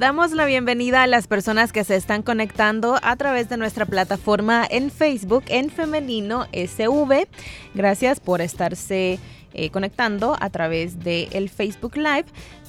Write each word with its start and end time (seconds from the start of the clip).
Damos 0.00 0.32
la 0.32 0.46
bienvenida 0.46 1.02
a 1.02 1.06
las 1.06 1.26
personas 1.26 1.74
que 1.74 1.84
se 1.84 1.94
están 1.94 2.22
conectando 2.22 2.98
a 3.02 3.16
través 3.16 3.50
de 3.50 3.58
nuestra 3.58 3.84
plataforma 3.84 4.66
en 4.70 4.90
Facebook 4.90 5.44
en 5.48 5.68
Femenino 5.68 6.46
SV. 6.54 7.28
Gracias 7.74 8.18
por 8.18 8.40
estarse 8.40 9.18
eh, 9.52 9.68
conectando 9.68 10.38
a 10.40 10.48
través 10.48 11.04
del 11.04 11.28
el 11.32 11.50
Facebook 11.50 11.98
Live. 11.98 12.24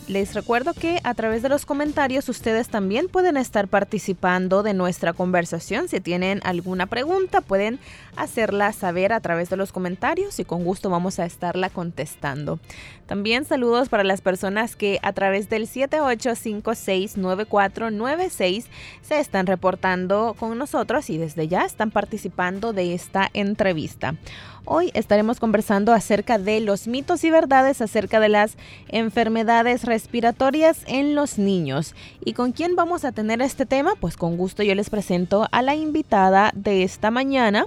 Les 0.10 0.34
recuerdo 0.34 0.74
que 0.74 1.00
a 1.06 1.14
través 1.14 1.42
de 1.42 1.48
los 1.48 1.66
comentarios 1.66 2.28
ustedes 2.28 2.68
también 2.68 3.08
pueden 3.08 3.38
estar 3.38 3.70
participando 3.70 4.62
de 4.62 4.74
nuestra 4.74 5.14
conversación. 5.14 5.88
Si 5.88 6.02
tienen 6.02 6.42
alguna 6.44 6.88
pregunta, 6.88 7.40
pueden 7.40 7.80
hacerla 8.16 8.74
saber 8.74 9.14
a 9.14 9.20
través 9.20 9.50
de 9.50 9.58
los 9.58 9.72
comentarios 9.72 10.40
y 10.40 10.46
con 10.46 10.64
gusto 10.64 10.90
vamos 10.90 11.20
a 11.20 11.26
estarla 11.26 11.70
contestando. 11.70 12.60
También 13.06 13.46
saludos 13.46 13.90
para 13.90 14.04
las 14.04 14.22
personas 14.22 14.76
que 14.76 15.00
a 15.02 15.14
través 15.14 15.50
del 15.50 15.68
78569496 15.68 18.66
se 19.02 19.20
están 19.20 19.48
reportando 19.48 20.36
con 20.40 20.58
nosotros 20.58 21.10
y 21.10 21.18
desde 21.18 21.48
ya 21.48 21.66
están 21.66 21.92
participando 21.92 22.74
de 22.74 22.94
esta 22.94 23.30
entrevista. 23.34 24.16
Hoy 24.64 24.92
estaremos 24.94 25.40
conversando 25.40 25.92
acerca 25.92 26.38
de 26.38 26.60
los 26.60 26.88
mitos 26.88 27.24
y 27.24 27.32
verdades 27.32 27.82
acerca 27.82 28.20
de 28.20 28.30
las 28.30 28.58
enfermedades 28.90 29.86
respiratorias 29.86 30.84
en 30.86 31.16
los 31.16 31.40
niños. 31.40 31.96
¿Y 32.24 32.34
con 32.34 32.52
quién 32.52 32.76
vamos 32.76 33.04
a 33.04 33.12
tener 33.12 33.42
este 33.42 33.66
tema? 33.66 33.96
Pues 34.00 34.18
con 34.18 34.38
gusto 34.38 34.62
yo 34.62 34.76
les 34.76 34.92
presento 34.92 35.48
a 35.52 35.64
la 35.64 35.74
invitada 35.74 36.52
de 36.54 36.84
esta 36.84 37.10
mañana. 37.10 37.66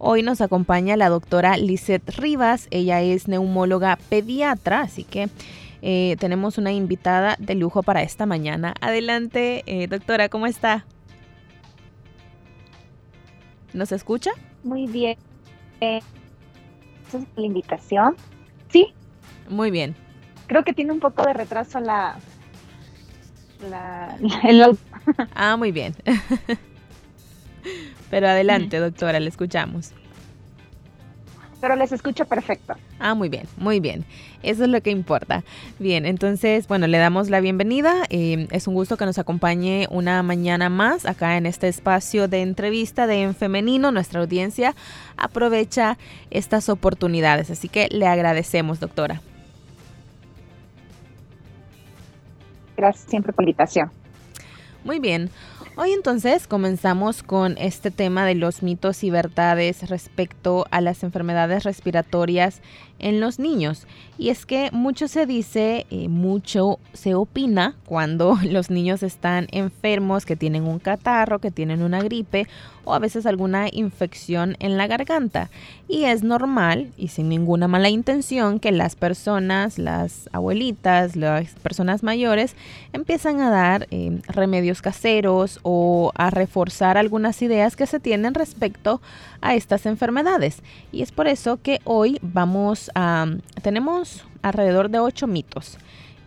Hoy 0.00 0.22
nos 0.22 0.40
acompaña 0.40 0.96
la 0.96 1.08
doctora 1.08 1.56
Lisette 1.56 2.08
Rivas. 2.16 2.68
Ella 2.70 3.02
es 3.02 3.26
neumóloga 3.26 3.98
pediatra, 4.08 4.82
así 4.82 5.02
que 5.02 5.28
eh, 5.82 6.16
tenemos 6.20 6.56
una 6.56 6.70
invitada 6.70 7.34
de 7.40 7.56
lujo 7.56 7.82
para 7.82 8.02
esta 8.02 8.24
mañana. 8.24 8.74
Adelante, 8.80 9.64
eh, 9.66 9.88
doctora, 9.88 10.28
¿cómo 10.28 10.46
está? 10.46 10.86
¿Nos 13.72 13.90
escucha? 13.90 14.30
Muy 14.62 14.86
bien. 14.86 15.18
Eh, 15.80 16.00
es 17.08 17.14
la 17.36 17.46
invitación. 17.46 18.14
Sí. 18.68 18.94
Muy 19.48 19.72
bien. 19.72 19.96
Creo 20.46 20.62
que 20.62 20.72
tiene 20.72 20.92
un 20.92 21.00
poco 21.00 21.24
de 21.24 21.32
retraso 21.32 21.80
la, 21.80 22.18
la 23.68 24.16
el 24.44 24.78
Ah, 25.34 25.56
muy 25.56 25.72
bien. 25.72 25.94
Pero 28.10 28.28
adelante, 28.28 28.78
doctora, 28.78 29.20
le 29.20 29.28
escuchamos. 29.28 29.92
Pero 31.60 31.74
les 31.74 31.90
escucho 31.90 32.24
perfecto. 32.24 32.74
Ah, 33.00 33.14
muy 33.14 33.28
bien, 33.28 33.46
muy 33.56 33.80
bien. 33.80 34.04
Eso 34.44 34.62
es 34.62 34.70
lo 34.70 34.80
que 34.80 34.90
importa. 34.90 35.42
Bien, 35.80 36.06
entonces, 36.06 36.68
bueno, 36.68 36.86
le 36.86 36.98
damos 36.98 37.30
la 37.30 37.40
bienvenida. 37.40 38.04
Eh, 38.10 38.46
es 38.52 38.68
un 38.68 38.74
gusto 38.74 38.96
que 38.96 39.04
nos 39.04 39.18
acompañe 39.18 39.88
una 39.90 40.22
mañana 40.22 40.68
más 40.68 41.04
acá 41.04 41.36
en 41.36 41.46
este 41.46 41.66
espacio 41.66 42.28
de 42.28 42.42
entrevista 42.42 43.08
de 43.08 43.22
En 43.22 43.34
Femenino. 43.34 43.90
Nuestra 43.90 44.20
audiencia 44.20 44.76
aprovecha 45.16 45.98
estas 46.30 46.68
oportunidades. 46.68 47.50
Así 47.50 47.68
que 47.68 47.88
le 47.90 48.06
agradecemos, 48.06 48.78
doctora. 48.78 49.20
Gracias 52.76 53.10
siempre 53.10 53.32
por 53.32 53.44
la 53.44 53.50
invitación. 53.50 53.90
Muy 54.84 55.00
bien. 55.00 55.28
Hoy 55.80 55.92
entonces 55.92 56.48
comenzamos 56.48 57.22
con 57.22 57.56
este 57.56 57.92
tema 57.92 58.26
de 58.26 58.34
los 58.34 58.64
mitos 58.64 59.04
y 59.04 59.10
verdades 59.10 59.88
respecto 59.88 60.66
a 60.72 60.80
las 60.80 61.04
enfermedades 61.04 61.62
respiratorias 61.62 62.62
en 62.98 63.20
los 63.20 63.38
niños. 63.38 63.86
Y 64.18 64.30
es 64.30 64.46
que 64.46 64.70
mucho 64.72 65.06
se 65.06 65.26
dice, 65.26 65.86
eh, 65.90 66.08
mucho 66.08 66.80
se 66.92 67.14
opina 67.14 67.76
cuando 67.86 68.36
los 68.44 68.68
niños 68.70 69.02
están 69.02 69.46
enfermos, 69.52 70.26
que 70.26 70.36
tienen 70.36 70.64
un 70.64 70.80
catarro, 70.80 71.38
que 71.38 71.50
tienen 71.50 71.82
una 71.82 72.02
gripe 72.02 72.48
o 72.84 72.94
a 72.94 72.98
veces 72.98 73.26
alguna 73.26 73.68
infección 73.70 74.56
en 74.60 74.76
la 74.76 74.86
garganta. 74.86 75.50
Y 75.88 76.04
es 76.04 76.22
normal 76.22 76.90
y 76.96 77.08
sin 77.08 77.28
ninguna 77.28 77.68
mala 77.68 77.90
intención 77.90 78.58
que 78.58 78.72
las 78.72 78.96
personas, 78.96 79.78
las 79.78 80.28
abuelitas, 80.32 81.14
las 81.14 81.50
personas 81.50 82.02
mayores 82.02 82.56
empiezan 82.92 83.40
a 83.40 83.50
dar 83.50 83.86
eh, 83.90 84.20
remedios 84.26 84.82
caseros 84.82 85.60
o 85.62 86.12
a 86.14 86.30
reforzar 86.30 86.96
algunas 86.96 87.40
ideas 87.42 87.76
que 87.76 87.86
se 87.86 88.00
tienen 88.00 88.34
respecto 88.34 89.00
a 89.40 89.54
estas 89.54 89.86
enfermedades. 89.86 90.62
Y 90.90 91.02
es 91.02 91.12
por 91.12 91.28
eso 91.28 91.60
que 91.62 91.80
hoy 91.84 92.18
vamos 92.22 92.87
tenemos 93.62 94.24
alrededor 94.42 94.90
de 94.90 94.98
ocho 95.00 95.26
mitos 95.26 95.78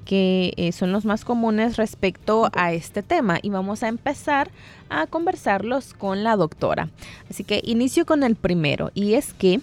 que 0.06 0.54
eh, 0.58 0.72
son 0.72 0.92
los 0.92 1.06
más 1.06 1.24
comunes 1.24 1.78
respecto 1.78 2.50
a 2.54 2.74
este 2.74 3.04
tema 3.04 3.40
y 3.42 3.50
vamos 3.50 3.84
a 3.84 3.88
empezar 3.88 4.50
a 4.90 5.08
conversarlos 5.08 5.94
con 5.94 6.24
la 6.24 6.36
doctora. 6.36 6.90
Así 7.30 7.44
que 7.44 7.62
inicio 7.64 8.06
con 8.06 8.24
el 8.24 8.36
primero 8.36 8.92
y 8.94 9.14
es 9.14 9.34
que 9.34 9.62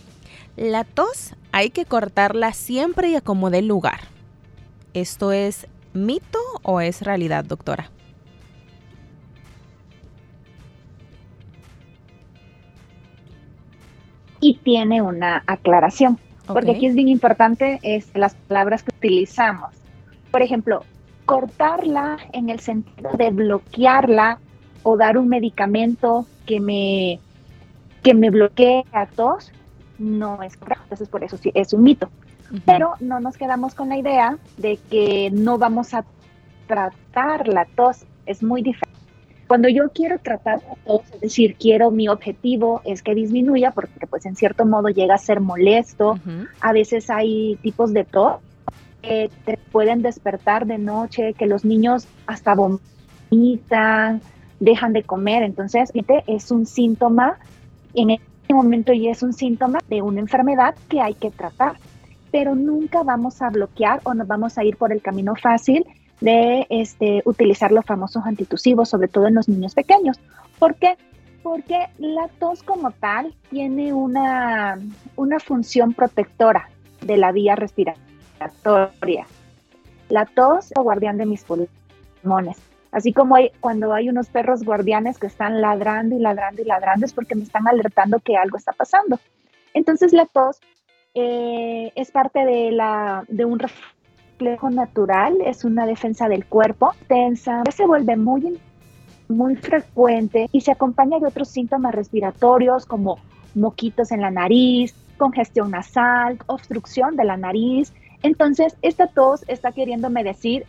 la 0.56 0.84
tos 0.84 1.34
hay 1.53 1.70
que 1.70 1.84
cortarla 1.84 2.53
siempre 2.53 3.10
y 3.10 3.16
a 3.16 3.20
como 3.20 3.50
dé 3.50 3.62
lugar. 3.62 4.00
¿Esto 4.94 5.32
es 5.32 5.66
mito 5.92 6.38
o 6.62 6.81
es 6.81 7.03
realidad, 7.03 7.44
doctora? 7.44 7.91
Y 14.41 14.58
tiene 14.58 15.03
una 15.03 15.42
aclaración, 15.47 16.19
porque 16.53 16.72
aquí 16.72 16.86
es 16.86 16.94
bien 16.94 17.09
importante 17.09 17.78
es 17.82 18.09
las 18.14 18.34
palabras 18.34 18.82
que 18.82 18.94
utilizamos. 18.97 19.75
Por 20.31 20.42
ejemplo, 20.42 20.84
cortarla 21.25 22.19
en 22.32 22.50
el 22.50 22.60
sentido 22.60 23.10
de 23.16 23.31
bloquearla 23.31 24.38
o 24.82 24.97
dar 24.97 25.19
un 25.19 25.28
medicamento 25.28 26.26
que 26.47 26.60
me, 26.60 27.20
que 28.03 28.14
me 28.14 28.31
bloquee 28.31 28.84
a 28.92 29.06
tos, 29.06 29.53
no 29.98 30.42
es 30.42 30.56
correcto. 30.56 30.84
Entonces, 30.84 31.08
por 31.08 31.25
eso 31.25 31.37
sí, 31.37 31.50
es 31.54 31.72
un 31.72 31.82
mito. 31.82 32.08
Pero 32.64 32.94
no 33.00 33.20
nos 33.20 33.37
quedamos 33.37 33.75
con 33.75 33.91
la 33.91 33.98
idea 33.98 34.38
de 34.56 34.78
que 34.91 35.31
no 35.31 35.58
vamos 35.58 35.92
a 35.92 36.04
tratar 36.66 37.47
la 37.47 37.66
tos. 37.66 38.04
Es 38.25 38.42
muy 38.42 38.62
diferente. 38.62 38.97
Cuando 39.48 39.70
yo 39.70 39.88
quiero 39.94 40.19
tratar 40.19 40.60
la 40.69 40.75
tos, 40.84 41.00
es 41.14 41.20
decir, 41.22 41.56
quiero 41.59 41.91
mi 41.91 42.06
objetivo 42.06 42.82
es 42.84 43.03
que 43.03 43.14
disminuya, 43.14 43.70
porque 43.70 44.06
pues 44.06 44.26
en 44.26 44.36
cierto 44.36 44.66
modo 44.66 44.91
llega 44.91 45.14
a 45.14 45.19
ser 45.19 45.41
molesto. 45.41 46.19
A 46.60 46.72
veces 46.72 47.09
hay 47.09 47.56
tipos 47.62 47.94
de 47.94 48.04
tos 48.04 48.42
que 49.00 49.31
te 49.47 49.56
pueden 49.72 50.03
despertar 50.03 50.66
de 50.66 50.76
noche, 50.76 51.32
que 51.32 51.47
los 51.47 51.64
niños 51.64 52.06
hasta 52.26 52.54
vomitan, 52.54 54.20
dejan 54.60 54.92
de 54.92 55.03
comer. 55.03 55.42
Entonces, 55.42 55.91
es 56.26 56.50
un 56.50 56.66
síntoma, 56.66 57.38
en 57.94 58.10
este 58.10 58.53
momento 58.53 58.92
ya 58.92 59.12
es 59.12 59.22
un 59.22 59.32
síntoma 59.32 59.78
de 59.88 60.03
una 60.03 60.20
enfermedad 60.20 60.75
que 60.91 61.00
hay 61.00 61.14
que 61.14 61.31
tratar, 61.31 61.76
pero 62.31 62.54
nunca 62.54 63.03
vamos 63.03 63.41
a 63.41 63.48
bloquear 63.48 64.03
o 64.04 64.12
nos 64.12 64.28
vamos 64.28 64.58
a 64.58 64.64
ir 64.64 64.76
por 64.76 64.92
el 64.92 65.00
camino 65.00 65.34
fácil 65.37 65.87
de 66.21 66.67
este, 66.71 67.23
utilizar 67.25 67.73
los 67.73 67.84
famosos 67.84 68.25
antitusivos, 68.27 68.89
sobre 68.89 69.09
todo 69.09 69.27
en 69.27 69.34
los 69.34 69.49
niños 69.49 69.75
pequeños. 69.75 70.19
¿Por 70.59 70.75
qué? 70.75 70.97
Porque 71.43 71.87
la 71.99 72.29
tos 72.38 72.62
como 72.62 72.91
tal 72.91 73.35
tiene 73.50 73.93
una, 73.93 74.79
una 75.17 75.38
función 75.38 75.94
protectora 75.94 76.69
de 77.00 77.17
la 77.17 77.32
vía 77.32 77.55
respiratoria. 77.55 79.26
La 80.09 80.26
tos 80.26 80.67
es 80.67 80.73
el 80.76 80.82
guardián 80.82 81.19
de 81.19 81.26
mis 81.26 81.44
pulmones. 81.44 82.59
Así 82.91 83.12
como 83.12 83.37
hay, 83.37 83.50
cuando 83.61 83.93
hay 83.93 84.09
unos 84.09 84.29
perros 84.29 84.64
guardianes 84.64 85.19
que 85.19 85.26
están 85.26 85.61
ladrando 85.61 86.17
y 86.17 86.21
ladrando 86.21 86.62
y 86.62 86.64
ladrando 86.64 87.05
es 87.05 87.12
porque 87.12 87.35
me 87.35 87.43
están 87.43 87.69
alertando 87.69 88.19
que 88.21 88.37
algo 88.37 88.56
está 88.56 88.73
pasando. 88.73 89.21
Entonces 89.75 90.12
la 90.12 90.26
tos 90.26 90.59
eh, 91.14 91.93
es 91.94 92.11
parte 92.11 92.44
de, 92.44 92.73
la, 92.73 93.25
de 93.29 93.44
un 93.44 93.59
reflejo 94.38 94.70
natural, 94.70 95.37
es 95.44 95.64
una 95.64 95.85
defensa 95.85 96.29
del 96.29 96.46
cuerpo 96.46 96.93
tensa, 97.08 97.64
se 97.75 97.87
vuelve 97.87 98.17
muy, 98.17 98.56
muy 99.29 99.56
frecuente 99.56 100.49
y 100.52 100.61
se 100.61 100.70
acompaña 100.70 101.19
de 101.19 101.26
otros 101.26 101.49
síntomas 101.49 101.93
respiratorios 101.93 102.87
como 102.87 103.19
moquitos 103.56 104.12
en 104.12 104.20
la 104.20 104.31
nariz, 104.31 104.94
congestión 105.17 105.73
nasal, 105.73 106.38
obstrucción 106.46 107.17
de 107.17 107.25
la 107.25 107.37
nariz. 107.37 107.93
Entonces, 108.23 108.76
esta 108.81 109.08
tos 109.08 109.44
está 109.49 109.73
queriéndome 109.73 110.23
decir 110.23 110.64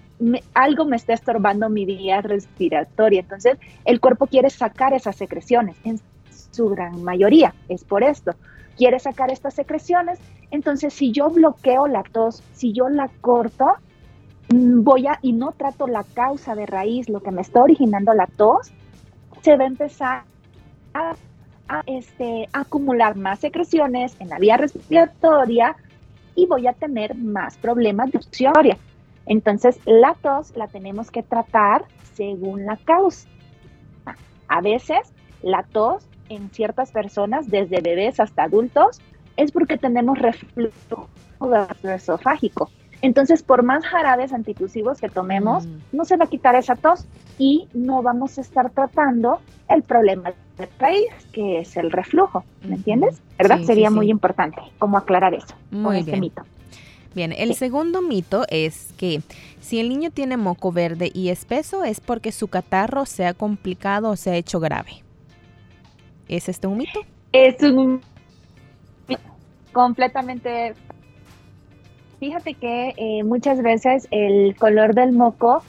algo 0.55 0.85
me 0.85 0.95
está 0.95 1.13
estorbando 1.13 1.69
mi 1.69 1.85
vía 1.85 2.21
respiratoria. 2.21 3.19
Entonces, 3.19 3.59
el 3.85 3.99
cuerpo 3.99 4.25
quiere 4.25 4.49
sacar 4.49 4.93
esas 4.93 5.15
secreciones, 5.15 5.75
en 5.83 6.01
su 6.51 6.69
gran 6.69 7.03
mayoría, 7.03 7.53
es 7.67 7.83
por 7.83 8.03
esto. 8.03 8.33
Quiere 8.77 8.99
sacar 8.99 9.29
estas 9.29 9.53
secreciones, 9.53 10.19
entonces 10.51 10.93
si 10.93 11.11
yo 11.11 11.29
bloqueo 11.29 11.87
la 11.87 12.03
tos, 12.03 12.43
si 12.53 12.73
yo 12.73 12.89
la 12.89 13.09
corto, 13.21 13.73
mm, 14.49 14.83
voy 14.83 15.07
a, 15.07 15.19
y 15.21 15.33
no 15.33 15.51
trato 15.51 15.87
la 15.87 16.03
causa 16.03 16.55
de 16.55 16.65
raíz, 16.65 17.09
lo 17.09 17.21
que 17.21 17.31
me 17.31 17.41
está 17.41 17.61
originando 17.61 18.13
la 18.13 18.27
tos, 18.27 18.71
se 19.41 19.55
va 19.57 19.63
a 19.63 19.67
empezar 19.67 20.23
a, 20.93 21.15
este, 21.85 22.49
acumular 22.51 23.15
más 23.15 23.39
secreciones 23.39 24.15
en 24.19 24.29
la 24.29 24.39
vía 24.39 24.57
respiratoria 24.57 25.75
y 26.33 26.47
voy 26.47 26.65
a 26.65 26.73
tener 26.73 27.15
más 27.15 27.57
problemas 27.57 28.11
de 28.11 28.17
obstrucción. 28.17 28.53
Entonces, 29.27 29.79
la 29.85 30.15
tos 30.15 30.55
la 30.55 30.67
tenemos 30.67 31.11
que 31.11 31.21
tratar 31.21 31.85
según 32.15 32.65
la 32.65 32.77
causa. 32.77 33.27
A 34.47 34.61
veces, 34.61 35.13
la 35.43 35.61
tos 35.61 36.07
en 36.29 36.49
ciertas 36.49 36.91
personas, 36.91 37.49
desde 37.49 37.81
bebés 37.81 38.19
hasta 38.19 38.43
adultos, 38.43 38.99
es 39.37 39.51
porque 39.51 39.77
tenemos 39.77 40.19
reflujo 40.19 41.09
gastroesofágico. 41.39 42.69
Entonces, 43.01 43.43
por 43.43 43.63
más 43.63 43.85
jarabes 43.85 44.33
antitusivos 44.33 44.99
que 44.99 45.09
tomemos, 45.09 45.65
mm. 45.65 45.77
no 45.93 46.05
se 46.05 46.17
va 46.17 46.25
a 46.25 46.27
quitar 46.27 46.55
esa 46.55 46.75
tos 46.75 47.05
y 47.37 47.67
no 47.73 48.01
vamos 48.01 48.37
a 48.37 48.41
estar 48.41 48.69
tratando 48.71 49.39
el 49.69 49.83
problema 49.83 50.33
del 50.57 50.67
país, 50.67 51.07
que 51.31 51.59
es 51.59 51.77
el 51.77 51.91
reflujo. 51.91 52.43
¿Me 52.63 52.75
entiendes? 52.75 53.21
¿Verdad? 53.37 53.61
Sería 53.61 53.89
muy 53.89 54.09
importante 54.09 54.61
como 54.79 54.97
aclarar 54.97 55.33
eso 55.33 55.55
muy 55.71 55.99
este 55.99 56.19
mito. 56.19 56.43
Bien, 57.15 57.33
el 57.35 57.55
segundo 57.55 58.01
mito 58.01 58.45
es 58.49 58.93
que 58.97 59.21
si 59.59 59.79
el 59.79 59.89
niño 59.89 60.11
tiene 60.11 60.37
moco 60.37 60.71
verde 60.71 61.09
y 61.13 61.29
espeso 61.29 61.83
es 61.83 61.99
porque 61.99 62.31
su 62.31 62.47
catarro 62.49 63.05
se 63.05 63.25
ha 63.25 63.33
complicado 63.33 64.09
o 64.09 64.15
se 64.15 64.31
ha 64.31 64.35
hecho 64.35 64.59
grave. 64.59 65.03
¿Es 66.27 66.49
este 66.49 66.67
un 66.67 66.77
mito? 66.77 66.99
Es 67.31 67.61
un 67.63 68.01
completamente 69.79 70.75
Fíjate 72.19 72.53
que 72.55 72.93
eh, 72.97 73.23
muchas 73.23 73.61
veces 73.61 74.09
el 74.11 74.53
color 74.57 74.93
del 74.93 75.13
moco 75.13 75.63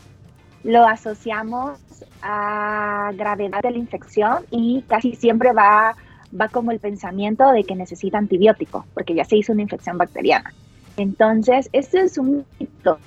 lo 0.65 0.85
asociamos 0.85 1.79
a 2.21 3.13
gravedad 3.15 3.63
de 3.63 3.71
la 3.71 3.79
infección 3.79 4.45
y 4.51 4.83
casi 4.89 5.15
siempre 5.15 5.53
va, 5.53 5.95
va 6.39 6.49
como 6.49 6.73
el 6.73 6.81
pensamiento 6.81 7.53
de 7.53 7.63
que 7.63 7.77
necesita 7.77 8.19
antibiótico, 8.19 8.85
porque 8.95 9.15
ya 9.15 9.25
se 9.25 9.37
hizo 9.37 9.53
una 9.53 9.63
infección 9.63 9.97
bacteriana. 9.97 10.53
Entonces, 10.97 11.71
este 11.73 12.01
es 12.01 12.19
un 12.19 12.45
mito, 12.59 12.99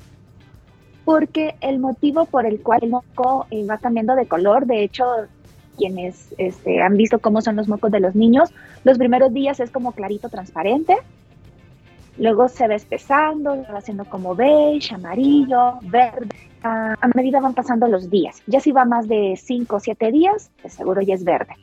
porque 1.03 1.55
el 1.59 1.79
motivo 1.79 2.23
por 2.23 2.45
el 2.45 2.61
cual 2.61 2.79
el 2.81 2.91
moco 2.91 3.45
eh, 3.51 3.65
va 3.65 3.77
cambiando 3.77 4.15
de 4.15 4.25
color, 4.25 4.65
de 4.67 4.83
hecho, 4.85 5.03
quienes 5.77 6.33
este, 6.37 6.81
han 6.81 6.97
visto 6.97 7.19
cómo 7.19 7.41
son 7.41 7.55
los 7.55 7.67
mocos 7.67 7.91
de 7.91 7.99
los 7.99 8.15
niños, 8.15 8.49
los 8.83 8.97
primeros 8.97 9.33
días 9.33 9.59
es 9.59 9.71
como 9.71 9.91
clarito 9.91 10.29
transparente, 10.29 10.97
Luego 12.17 12.47
se 12.47 12.67
va 12.67 12.75
espesando, 12.75 13.65
va 13.71 13.79
haciendo 13.79 14.05
como 14.05 14.35
beige, 14.35 14.93
amarillo, 14.93 15.79
verde. 15.81 16.29
a 16.61 17.07
medida 17.15 17.41
van 17.41 17.55
pasando 17.55 17.87
los 17.87 18.09
días. 18.09 18.41
Ya 18.45 18.59
si 18.59 18.71
va 18.71 18.85
más 18.85 19.07
de 19.07 19.35
5 19.35 19.75
o 19.75 19.79
7 19.79 20.11
días, 20.11 20.51
de 20.61 20.69
seguro 20.69 21.01
ya 21.01 21.15
es 21.15 21.23
verde. 21.23 21.55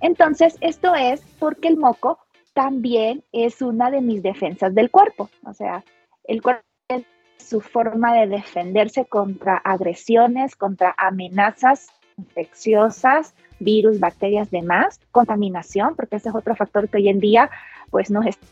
Entonces, 0.00 0.56
esto 0.60 0.94
es 0.94 1.20
porque 1.38 1.68
el 1.68 1.76
moco 1.76 2.18
también 2.54 3.22
es 3.32 3.60
una 3.60 3.90
de 3.90 4.00
mis 4.00 4.22
defensas 4.22 4.74
del 4.74 4.90
cuerpo. 4.90 5.28
O 5.44 5.52
sea, 5.52 5.84
el 6.24 6.40
cuerpo 6.40 6.62
es 6.88 7.04
su 7.38 7.60
forma 7.60 8.14
de 8.14 8.28
defenderse 8.28 9.04
contra 9.04 9.56
agresiones, 9.56 10.56
contra 10.56 10.94
amenazas 10.96 11.88
infecciosas, 12.16 13.34
virus, 13.58 14.00
bacterias, 14.00 14.50
demás, 14.50 15.00
contaminación, 15.10 15.94
porque 15.96 16.16
ese 16.16 16.28
es 16.30 16.34
otro 16.34 16.54
factor 16.54 16.88
que 16.88 16.98
hoy 16.98 17.08
en 17.08 17.20
día 17.20 17.50
pues 17.90 18.10
nos 18.10 18.26
está 18.26 18.46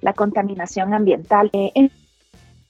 la 0.00 0.12
contaminación 0.14 0.94
ambiental. 0.94 1.50
Eh, 1.52 1.90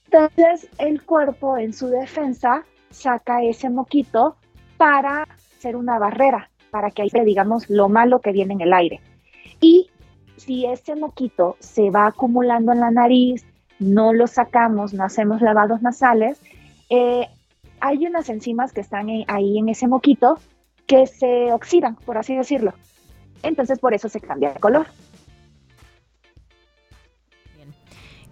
entonces 0.06 0.68
el 0.78 1.02
cuerpo 1.02 1.56
en 1.56 1.72
su 1.72 1.88
defensa 1.88 2.64
saca 2.90 3.42
ese 3.42 3.70
moquito 3.70 4.36
para 4.76 5.22
hacer 5.56 5.76
una 5.76 5.98
barrera, 5.98 6.50
para 6.70 6.90
que 6.90 7.02
ahí 7.02 7.10
digamos 7.24 7.70
lo 7.70 7.88
malo 7.88 8.20
que 8.20 8.32
viene 8.32 8.54
en 8.54 8.60
el 8.60 8.72
aire. 8.72 9.00
Y 9.60 9.90
si 10.36 10.66
ese 10.66 10.96
moquito 10.96 11.56
se 11.60 11.90
va 11.90 12.06
acumulando 12.06 12.72
en 12.72 12.80
la 12.80 12.90
nariz, 12.90 13.44
no 13.78 14.12
lo 14.12 14.26
sacamos, 14.26 14.92
no 14.92 15.04
hacemos 15.04 15.40
lavados 15.40 15.82
nasales, 15.82 16.40
eh, 16.90 17.28
hay 17.82 18.06
unas 18.06 18.28
enzimas 18.28 18.72
que 18.72 18.80
están 18.80 19.08
ahí 19.26 19.58
en 19.58 19.68
ese 19.68 19.88
moquito 19.88 20.38
que 20.86 21.06
se 21.06 21.52
oxidan, 21.52 21.96
por 21.96 22.16
así 22.16 22.36
decirlo. 22.36 22.74
Entonces 23.42 23.80
por 23.80 23.92
eso 23.92 24.08
se 24.08 24.20
cambia 24.20 24.52
de 24.52 24.60
color. 24.60 24.86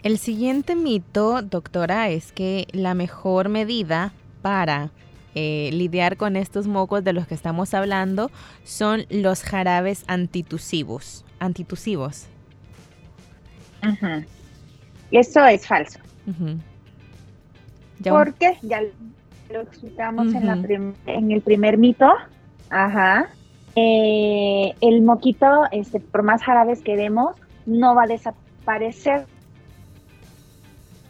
El 0.05 0.19
siguiente 0.19 0.77
mito, 0.77 1.43
doctora, 1.43 2.09
es 2.11 2.31
que 2.31 2.69
la 2.73 2.95
mejor 2.95 3.49
medida 3.49 4.13
para 4.41 4.91
eh, 5.35 5.71
lidiar 5.73 6.17
con 6.17 6.37
estos 6.37 6.69
mocos 6.69 7.03
de 7.03 7.13
los 7.13 7.27
que 7.27 7.35
estamos 7.35 7.75
hablando 7.75 8.31
son 8.63 9.05
los 9.11 9.43
jarabes 9.43 10.05
antitusivos. 10.07 11.25
Antitusivos. 11.41 12.29
Eso 15.11 15.45
es 15.45 15.67
falso. 15.67 15.99
Porque 18.05 18.57
ya 18.63 18.81
lo 19.51 19.61
explicamos 19.61 20.35
en, 20.35 20.95
en, 21.07 21.31
el 21.31 21.41
primer 21.43 21.79
mito. 21.79 22.11
Ajá. 22.71 23.29
Eh, 23.77 24.75
el 24.81 25.03
moquito, 25.03 25.65
este, 25.73 26.01
por 26.01 26.23
más 26.23 26.43
jarabes 26.43 26.83
que 26.83 26.97
demos, 26.97 27.37
no 27.67 27.95
va 27.95 28.05
a 28.05 28.07
desaparecer 28.07 29.27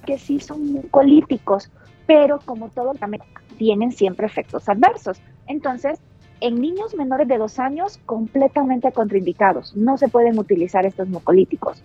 que 0.07 0.19
sí 0.19 0.41
son 0.41 0.73
mucolíticos, 0.73 1.71
pero 2.07 2.41
como 2.45 2.69
todo 2.69 2.95
también 2.95 3.23
tienen 3.59 3.93
siempre 3.93 4.27
efectos 4.27 4.69
adversos. 4.69 5.21
Entonces, 5.47 6.01
en 6.41 6.61
niños 6.61 6.95
menores 6.95 7.29
de 7.29 7.39
dos 7.39 7.59
años, 7.59 7.99
completamente 8.07 8.93
contraindicados. 8.93 9.77
No 9.77 9.99
se 9.99 10.09
pueden 10.09 10.39
utilizar 10.39 10.87
estos 10.87 11.09
mucolíticos 11.09 11.83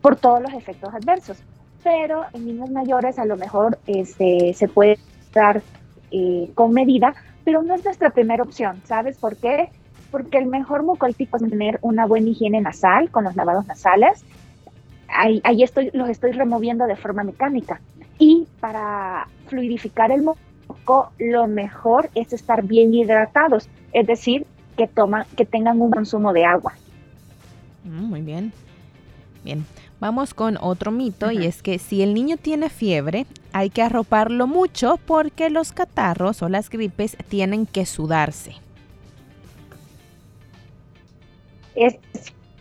por 0.00 0.16
todos 0.16 0.40
los 0.40 0.52
efectos 0.54 0.94
adversos. 0.94 1.38
Pero 1.82 2.24
en 2.32 2.46
niños 2.46 2.70
mayores 2.70 3.18
a 3.18 3.24
lo 3.24 3.36
mejor 3.36 3.78
este, 3.86 4.54
se 4.54 4.68
puede 4.68 4.98
dar 5.32 5.62
eh, 6.10 6.50
con 6.54 6.72
medida, 6.72 7.14
pero 7.44 7.62
no 7.62 7.74
es 7.74 7.84
nuestra 7.84 8.10
primera 8.10 8.42
opción. 8.42 8.80
¿Sabes 8.84 9.18
por 9.18 9.36
qué? 9.36 9.70
Porque 10.10 10.38
el 10.38 10.46
mejor 10.46 10.82
mucolítico 10.82 11.36
es 11.36 11.48
tener 11.48 11.78
una 11.82 12.06
buena 12.06 12.28
higiene 12.28 12.60
nasal 12.60 13.10
con 13.10 13.24
los 13.24 13.36
lavados 13.36 13.66
nasales 13.66 14.24
ahí, 15.08 15.62
estoy, 15.62 15.90
los 15.92 16.08
estoy 16.08 16.32
removiendo 16.32 16.86
de 16.86 16.96
forma 16.96 17.22
mecánica. 17.24 17.80
Y 18.18 18.46
para 18.60 19.28
fluidificar 19.48 20.10
el 20.10 20.22
moco, 20.22 21.10
lo 21.18 21.46
mejor 21.46 22.10
es 22.14 22.32
estar 22.32 22.64
bien 22.64 22.94
hidratados, 22.94 23.68
es 23.92 24.06
decir, 24.06 24.46
que, 24.76 24.86
toman, 24.86 25.24
que 25.36 25.44
tengan 25.44 25.80
un 25.80 25.90
consumo 25.90 26.32
de 26.32 26.44
agua. 26.44 26.74
Mm, 27.84 28.04
muy 28.04 28.22
bien. 28.22 28.52
Bien, 29.44 29.64
vamos 30.00 30.34
con 30.34 30.58
otro 30.60 30.90
mito 30.90 31.30
y 31.30 31.46
es 31.46 31.62
que 31.62 31.78
si 31.78 32.02
el 32.02 32.14
niño 32.14 32.36
tiene 32.36 32.68
fiebre, 32.68 33.26
hay 33.56 33.70
que 33.70 33.80
arroparlo 33.80 34.46
mucho 34.46 34.98
porque 35.06 35.48
los 35.48 35.72
catarros 35.72 36.42
o 36.42 36.50
las 36.50 36.68
gripes 36.68 37.16
tienen 37.30 37.64
que 37.64 37.86
sudarse. 37.86 38.52
Es 41.74 41.96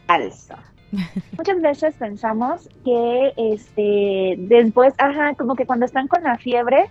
falso. 0.08 0.56
Muchas 1.38 1.62
veces 1.62 1.96
pensamos 1.96 2.70
que 2.86 3.34
este, 3.36 4.36
después, 4.38 4.94
ajá, 4.98 5.36
como 5.36 5.56
que 5.56 5.66
cuando 5.66 5.86
están 5.86 6.08
con 6.08 6.24
la 6.24 6.38
fiebre, 6.38 6.86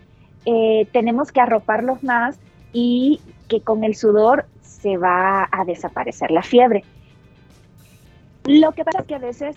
eh, 0.45 0.87
tenemos 0.93 1.33
que 1.33 1.41
arroparlos 1.41 2.05
más 2.05 2.39
y 2.75 3.23
que 3.49 3.63
con 3.63 3.85
el 3.85 3.95
sudor 3.95 4.45
se 4.61 4.99
va 4.99 5.49
a 5.51 5.65
desaparecer 5.65 6.31
la 6.31 6.43
fiebre. 6.43 6.85
Lo 8.47 8.73
que 8.73 8.85
pasa 8.85 9.01
es 9.01 9.07
que 9.07 9.15
a 9.15 9.19
veces 9.19 9.57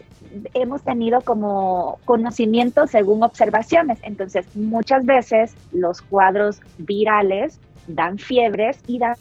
hemos 0.54 0.82
tenido 0.82 1.20
como 1.22 2.00
conocimiento 2.06 2.88
según 2.88 3.22
observaciones, 3.22 4.00
entonces 4.02 4.46
muchas 4.56 5.06
veces 5.06 5.56
los 5.74 6.02
cuadros 6.02 6.62
virales 6.78 7.60
dan 7.88 8.18
fiebres 8.18 8.80
y 8.88 9.00
dan 9.00 9.16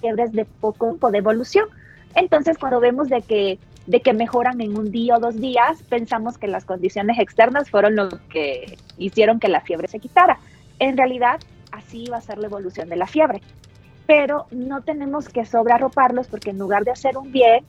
fiebres 0.00 0.32
de 0.32 0.44
poco 0.44 1.10
de 1.10 1.18
evolución. 1.18 1.68
Entonces 2.14 2.58
cuando 2.58 2.78
vemos 2.78 3.08
de 3.08 3.22
que 3.22 3.58
de 3.86 4.00
que 4.00 4.12
mejoran 4.12 4.60
en 4.60 4.76
un 4.76 4.90
día 4.90 5.16
o 5.16 5.20
dos 5.20 5.36
días, 5.36 5.82
pensamos 5.88 6.38
que 6.38 6.48
las 6.48 6.64
condiciones 6.64 7.18
externas 7.18 7.70
fueron 7.70 7.96
lo 7.96 8.08
que 8.28 8.78
hicieron 8.98 9.38
que 9.38 9.48
la 9.48 9.60
fiebre 9.60 9.88
se 9.88 10.00
quitara. 10.00 10.38
En 10.78 10.96
realidad, 10.96 11.40
así 11.70 12.06
va 12.10 12.18
a 12.18 12.20
ser 12.20 12.38
la 12.38 12.48
evolución 12.48 12.88
de 12.88 12.96
la 12.96 13.06
fiebre. 13.06 13.42
Pero 14.06 14.46
no 14.50 14.82
tenemos 14.82 15.28
que 15.28 15.44
sobrearroparlos 15.46 16.26
porque 16.26 16.50
en 16.50 16.58
lugar 16.58 16.84
de 16.84 16.90
hacer 16.90 17.16
un 17.16 17.32
bien, 17.32 17.64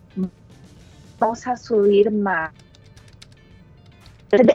vamos 1.20 1.48
a 1.48 1.58
subir 1.58 2.12
más 2.12 2.52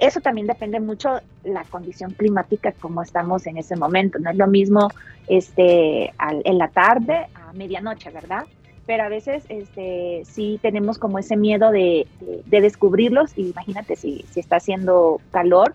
eso 0.01 0.21
también 0.21 0.47
depende 0.47 0.81
mucho 0.81 1.21
la 1.45 1.65
condición 1.65 2.13
climática 2.13 2.73
como 2.73 3.03
estamos 3.03 3.47
en 3.47 3.57
ese 3.57 3.77
momento. 3.77 4.19
No 4.19 4.31
es 4.31 4.37
lo 4.37 4.47
mismo 4.47 4.91
este, 5.29 6.13
en 6.19 6.59
la 6.59 6.69
tarde 6.69 7.27
a 7.35 7.53
medianoche, 7.55 8.11
¿verdad? 8.11 8.45
Pero 8.87 9.05
a 9.05 9.09
veces 9.09 9.45
este, 9.49 10.23
sí 10.25 10.59
tenemos 10.61 10.99
como 10.99 11.19
ese 11.19 11.37
miedo 11.37 11.71
de, 11.71 12.07
descubrirlos. 12.47 13.33
Y 13.37 13.51
imagínate 13.51 13.97
si, 13.97 14.25
si 14.31 14.41
está 14.41 14.57
haciendo 14.57 15.21
calor, 15.31 15.73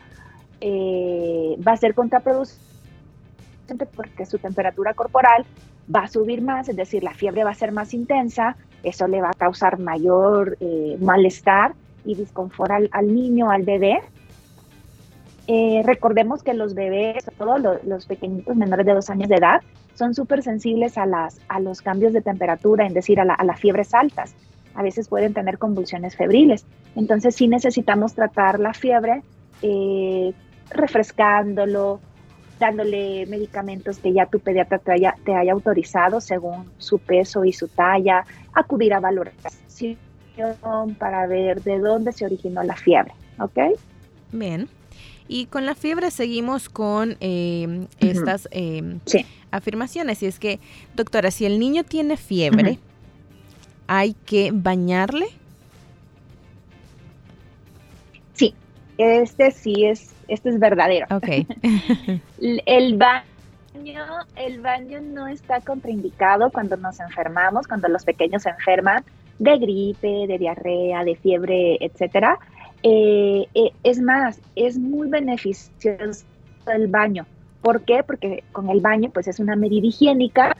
eh, 0.61 1.55
va 1.65 1.71
a 1.71 1.77
ser 1.77 1.95
contraproducente 1.95 2.57
porque 3.95 4.25
su 4.25 4.37
temperatura 4.37 4.93
corporal 4.93 5.45
va 5.93 6.01
a 6.01 6.07
subir 6.07 6.41
más, 6.41 6.69
es 6.69 6.75
decir, 6.75 7.03
la 7.03 7.13
fiebre 7.13 7.43
va 7.43 7.51
a 7.51 7.55
ser 7.55 7.71
más 7.71 7.93
intensa, 7.93 8.57
eso 8.83 9.07
le 9.07 9.21
va 9.21 9.29
a 9.29 9.33
causar 9.33 9.79
mayor 9.79 10.57
eh, 10.59 10.97
malestar 10.99 11.73
y 12.05 12.15
disconfort 12.15 12.71
al, 12.91 13.13
niño, 13.13 13.49
al 13.51 13.63
bebé. 13.63 13.99
Eh, 15.47 15.81
recordemos 15.85 16.43
que 16.43 16.53
los 16.53 16.73
bebés, 16.73 17.25
todos 17.37 17.61
los, 17.83 18.05
pequeñitos 18.05 18.55
menores 18.55 18.85
de 18.85 18.93
dos 18.93 19.09
años 19.09 19.29
de 19.29 19.35
edad, 19.35 19.61
son 19.93 20.13
súper 20.13 20.43
sensibles 20.43 20.97
a, 20.97 21.05
las, 21.05 21.39
a 21.47 21.59
los 21.59 21.81
cambios 21.81 22.13
de 22.13 22.21
temperatura, 22.21 22.85
es 22.85 22.93
decir, 22.93 23.19
a, 23.19 23.25
las 23.25 23.59
fiebres 23.59 23.93
altas. 23.93 24.35
A 24.75 24.83
veces 24.83 25.07
pueden 25.07 25.33
tener 25.33 25.57
convulsiones 25.57 26.15
febriles. 26.15 26.65
Entonces 26.95 27.35
sí 27.35 27.47
necesitamos 27.47 28.13
tratar 28.13 28.59
la 28.59 28.73
fiebre 28.73 29.23
eh, 29.61 30.33
refrescándolo, 30.69 31.99
dándole 32.59 33.25
medicamentos 33.27 33.99
que 33.99 34.13
ya 34.13 34.25
tu 34.25 34.39
pediatra 34.39 34.79
te 34.79 34.91
haya, 34.91 35.15
te 35.23 35.35
haya 35.35 35.51
autorizado 35.51 36.21
según 36.21 36.65
su 36.77 36.99
peso 36.99 37.45
y 37.45 37.53
su 37.53 37.67
talla, 37.67 38.25
acudir 38.53 38.93
a 38.93 38.99
valoración 38.99 39.97
para 40.99 41.27
ver 41.27 41.63
de 41.63 41.79
dónde 41.79 42.11
se 42.11 42.25
originó 42.25 42.63
la 42.63 42.75
fiebre, 42.75 43.13
¿ok? 43.39 43.79
Bien. 44.31 44.69
Y 45.27 45.47
con 45.47 45.65
la 45.65 45.75
fiebre 45.75 46.11
seguimos 46.11 46.69
con 46.69 47.17
eh, 47.19 47.87
estas 47.99 48.47
eh, 48.51 48.99
afirmaciones. 49.51 50.23
Y 50.23 50.27
es 50.27 50.39
que, 50.39 50.59
doctora, 50.95 51.31
si 51.31 51.45
el 51.45 51.59
niño 51.59 51.83
tiene 51.83 52.15
fiebre, 52.15 52.79
¿hay 53.87 54.13
que 54.25 54.51
bañarle? 54.53 55.27
Este 58.97 59.51
sí 59.51 59.85
es, 59.85 60.13
este 60.27 60.49
es 60.49 60.59
verdadero. 60.59 61.07
Ok. 61.09 61.27
el 62.65 62.97
baño 62.97 63.23
el 64.35 64.59
baño 64.61 64.99
no 65.01 65.27
está 65.27 65.61
contraindicado 65.61 66.51
cuando 66.51 66.77
nos 66.77 66.99
enfermamos, 66.99 67.67
cuando 67.67 67.87
los 67.87 68.03
pequeños 68.03 68.43
se 68.43 68.49
enferman 68.49 69.03
de 69.39 69.57
gripe, 69.57 70.27
de 70.27 70.37
diarrea, 70.37 71.03
de 71.03 71.15
fiebre, 71.15 71.77
etcétera. 71.79 72.39
Eh, 72.83 73.47
eh, 73.53 73.71
es 73.83 73.99
más, 73.99 74.39
es 74.55 74.77
muy 74.77 75.09
beneficioso 75.09 76.25
el 76.67 76.87
baño. 76.87 77.25
¿Por 77.61 77.81
qué? 77.81 78.03
Porque 78.03 78.43
con 78.51 78.69
el 78.69 78.81
baño, 78.81 79.09
pues 79.13 79.27
es 79.27 79.39
una 79.39 79.55
medida 79.55 79.87
higiénica, 79.87 80.55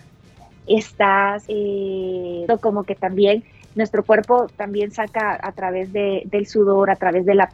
estás 0.68 1.46
eh, 1.48 2.46
como 2.62 2.84
que 2.84 2.96
también 2.96 3.44
nuestro 3.76 4.04
cuerpo 4.04 4.48
también 4.58 4.92
saca 4.92 5.38
a 5.42 5.52
través 5.52 5.94
de, 5.94 6.24
del 6.26 6.48
sudor, 6.48 6.90
a 6.90 6.96
través 6.96 7.26
de 7.26 7.36
la 7.36 7.50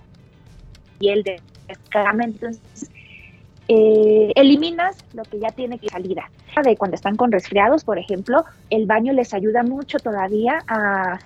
piel, 1.03 1.23
de 1.23 1.41
entonces 2.23 2.89
eh, 3.67 4.31
eliminas 4.35 4.97
lo 5.13 5.23
que 5.23 5.39
ya 5.39 5.49
tiene 5.49 5.77
que 5.77 5.89
salir. 5.89 6.17
De 6.63 6.77
cuando 6.77 6.95
están 6.95 7.15
con 7.15 7.31
resfriados, 7.31 7.83
por 7.83 7.97
ejemplo, 7.97 8.45
el 8.69 8.85
baño 8.85 9.11
les 9.11 9.33
ayuda 9.33 9.63
mucho 9.63 9.97
todavía 9.99 10.63
a 10.67 11.19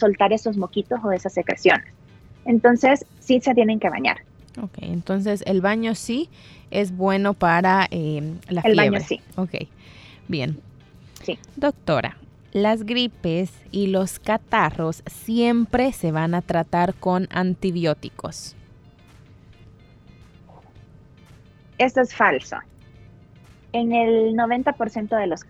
soltar 0.00 0.32
esos 0.32 0.56
moquitos 0.56 0.98
o 1.04 1.12
esas 1.12 1.34
secreciones. 1.34 1.86
Entonces, 2.44 3.04
sí 3.20 3.40
se 3.40 3.54
tienen 3.54 3.78
que 3.78 3.88
bañar. 3.88 4.18
Ok, 4.62 4.78
entonces 4.80 5.42
el 5.46 5.60
baño 5.60 5.94
sí 5.94 6.28
es 6.70 6.96
bueno 6.96 7.34
para 7.34 7.86
eh, 7.90 8.34
la 8.48 8.62
fiebre. 8.62 8.84
El 8.84 8.90
baño 8.90 9.04
sí. 9.06 9.20
Ok, 9.36 9.54
bien. 10.28 10.58
Sí. 11.22 11.38
Doctora, 11.56 12.16
las 12.52 12.84
gripes 12.84 13.52
y 13.70 13.88
los 13.88 14.18
catarros 14.18 15.02
siempre 15.06 15.92
se 15.92 16.12
van 16.12 16.34
a 16.34 16.42
tratar 16.42 16.94
con 16.94 17.28
antibióticos. 17.30 18.56
Esto 21.78 22.00
es 22.00 22.14
falso. 22.14 22.56
En 23.72 23.92
el 23.92 24.34
90% 24.34 25.18
de 25.18 25.26
los 25.26 25.44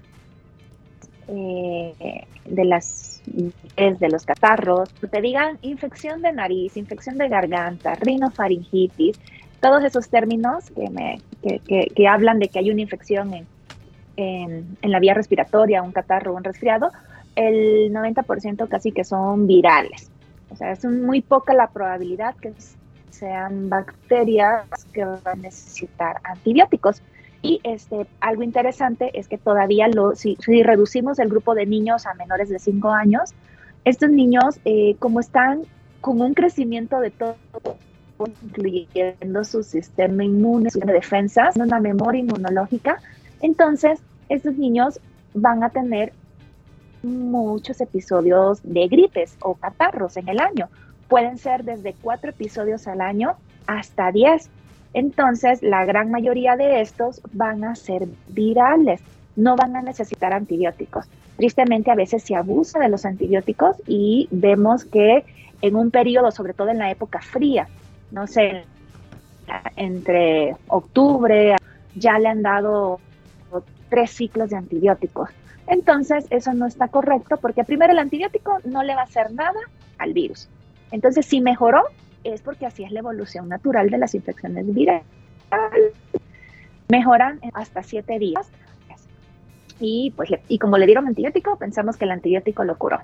eh, 1.29 2.27
de 2.45 2.65
las 2.65 3.23
de 3.77 4.09
los 4.11 4.27
catarros, 4.27 4.91
te 5.11 5.21
digan 5.23 5.59
infección 5.63 6.21
de 6.21 6.33
nariz, 6.33 6.77
infección 6.77 7.17
de 7.17 7.29
garganta, 7.29 7.95
rinofaringitis, 7.95 9.19
todos 9.61 9.83
esos 9.83 10.11
términos 10.11 10.71
que, 10.71 10.91
me, 10.91 11.23
que, 11.43 12.09
hablan 12.09 12.39
de 12.39 12.49
que 12.49 12.59
hay 12.59 12.71
una 12.71 12.83
infección 12.83 13.33
en, 13.33 13.47
en, 14.17 14.93
la 14.93 15.01
vía 15.01 15.15
respiratoria, 15.15 15.83
un 15.83 15.93
catarro, 15.93 16.35
un 16.35 16.45
resfriado, 16.45 16.91
el 17.35 17.91
90% 17.93 18.69
casi 18.69 18.93
que 18.93 19.05
son 19.05 19.47
virales. 19.47 20.11
O 20.51 20.57
sea, 20.57 20.73
es 20.73 20.85
muy 20.85 21.23
poca 21.23 21.55
la 21.55 21.69
probabilidad 21.69 22.37
que 22.37 22.53
sean 23.15 23.69
bacterias 23.69 24.67
que 24.93 25.05
van 25.05 25.21
a 25.25 25.35
necesitar 25.35 26.21
antibióticos. 26.25 27.03
Y 27.43 27.61
este, 27.63 28.07
algo 28.21 28.43
interesante 28.43 29.11
es 29.19 29.29
que 29.29 29.39
todavía 29.39 29.89
lo, 29.89 30.15
si, 30.15 30.37
reducimos 30.63 31.19
el 31.19 31.29
grupo 31.29 31.55
de 31.55 31.67
niños 31.67 32.07
a 32.07 32.15
menores 32.15 32.49
de 32.49 32.59
5 32.59 32.89
años, 32.91 33.31
estos 33.85 34.11
niños, 34.11 34.59
eh, 34.65 34.97
como 34.99 35.21
están 35.21 35.63
con 36.01 36.21
un 36.21 36.33
crecimiento 36.33 37.01
de 37.01 37.11
todo, 37.11 37.37
incluyendo 38.43 39.45
su 39.45 39.63
sistema 39.63 40.25
inmune, 40.25 40.71
su 40.71 40.81
defensas, 40.81 41.57
una 41.57 41.81
memoria 41.81 42.21
inmunológica, 42.21 42.99
entonces 43.43 44.01
estos 44.31 44.57
niños 44.57 45.01
van 45.35 45.63
a 45.63 45.69
tener 45.69 46.15
muchos 47.03 47.81
episodios 47.83 48.61
de 48.63 48.89
gripes 48.89 49.37
o 49.43 49.55
catarros 49.55 50.17
en 50.17 50.29
el 50.31 50.41
año 50.41 50.71
pueden 51.09 51.39
ser 51.39 51.65
desde 51.65 51.95
cuatro 51.95 52.31
episodios 52.31 52.87
al 52.87 53.01
año 53.01 53.37
hasta 53.67 54.13
diez. 54.13 54.51
Entonces, 54.93 55.63
la 55.63 55.85
gran 55.85 56.11
mayoría 56.11 56.57
de 56.57 56.81
estos 56.81 57.21
van 57.33 57.65
a 57.65 57.75
ser 57.75 58.07
virales, 58.29 59.01
no 59.37 59.57
van 59.57 59.75
a 59.77 59.83
necesitar 59.83 60.33
antibióticos. 60.33 61.07
Tristemente, 61.37 61.91
a 61.91 61.97
veces 61.97 62.23
se 62.23 62.37
abusa 62.37 62.79
de 62.79 62.89
los 62.89 63.05
antibióticos 63.05 63.77
y 63.87 64.29
vemos 64.31 64.85
que 64.85 65.25
en 65.63 65.77
un 65.77 65.91
periodo, 65.91 66.31
sobre 66.31 66.55
todo 66.55 66.69
en 66.69 66.79
la 66.79 66.91
época 66.91 67.21
fría, 67.21 67.67
no 68.13 68.27
sé, 68.27 68.65
entre 69.77 70.57
octubre, 70.69 71.57
ya 71.97 72.19
le 72.19 72.29
han 72.29 72.43
dado 72.43 73.01
tres 73.89 74.11
ciclos 74.11 74.51
de 74.51 74.57
antibióticos. 74.57 75.31
Entonces, 75.67 76.27
eso 76.31 76.53
no 76.53 76.67
está 76.67 76.89
correcto 76.89 77.37
porque 77.39 77.65
primero 77.65 77.93
el 77.93 77.99
antibiótico 77.99 78.59
no 78.65 78.83
le 78.83 78.95
va 78.95 79.03
a 79.03 79.05
hacer 79.05 79.33
nada 79.33 79.59
al 79.99 80.13
virus. 80.13 80.49
Entonces, 80.91 81.27
si 81.27 81.41
mejoró, 81.41 81.83
es 82.23 82.41
porque 82.41 82.67
así 82.67 82.85
es 82.85 82.93
la 82.93 83.01
evolución 83.01 83.49
natural 83.49 83.91
de 83.91 83.99
las 83.99 84.15
infecciones 84.15 84.73
virales. 84.73 85.05
Mejoran 86.89 87.41
hasta 87.53 87.83
siete 87.83 88.19
días. 88.19 88.51
Y, 89.81 90.13
pues, 90.17 90.31
y 90.49 90.59
como 90.59 90.79
le 90.79 90.87
dieron 90.87 91.07
antibiótico, 91.07 91.57
pensamos 91.57 91.97
que 91.97 92.05
el 92.05 92.13
antibiótico 92.13 92.65
lo 92.65 92.79
curó. 92.79 93.01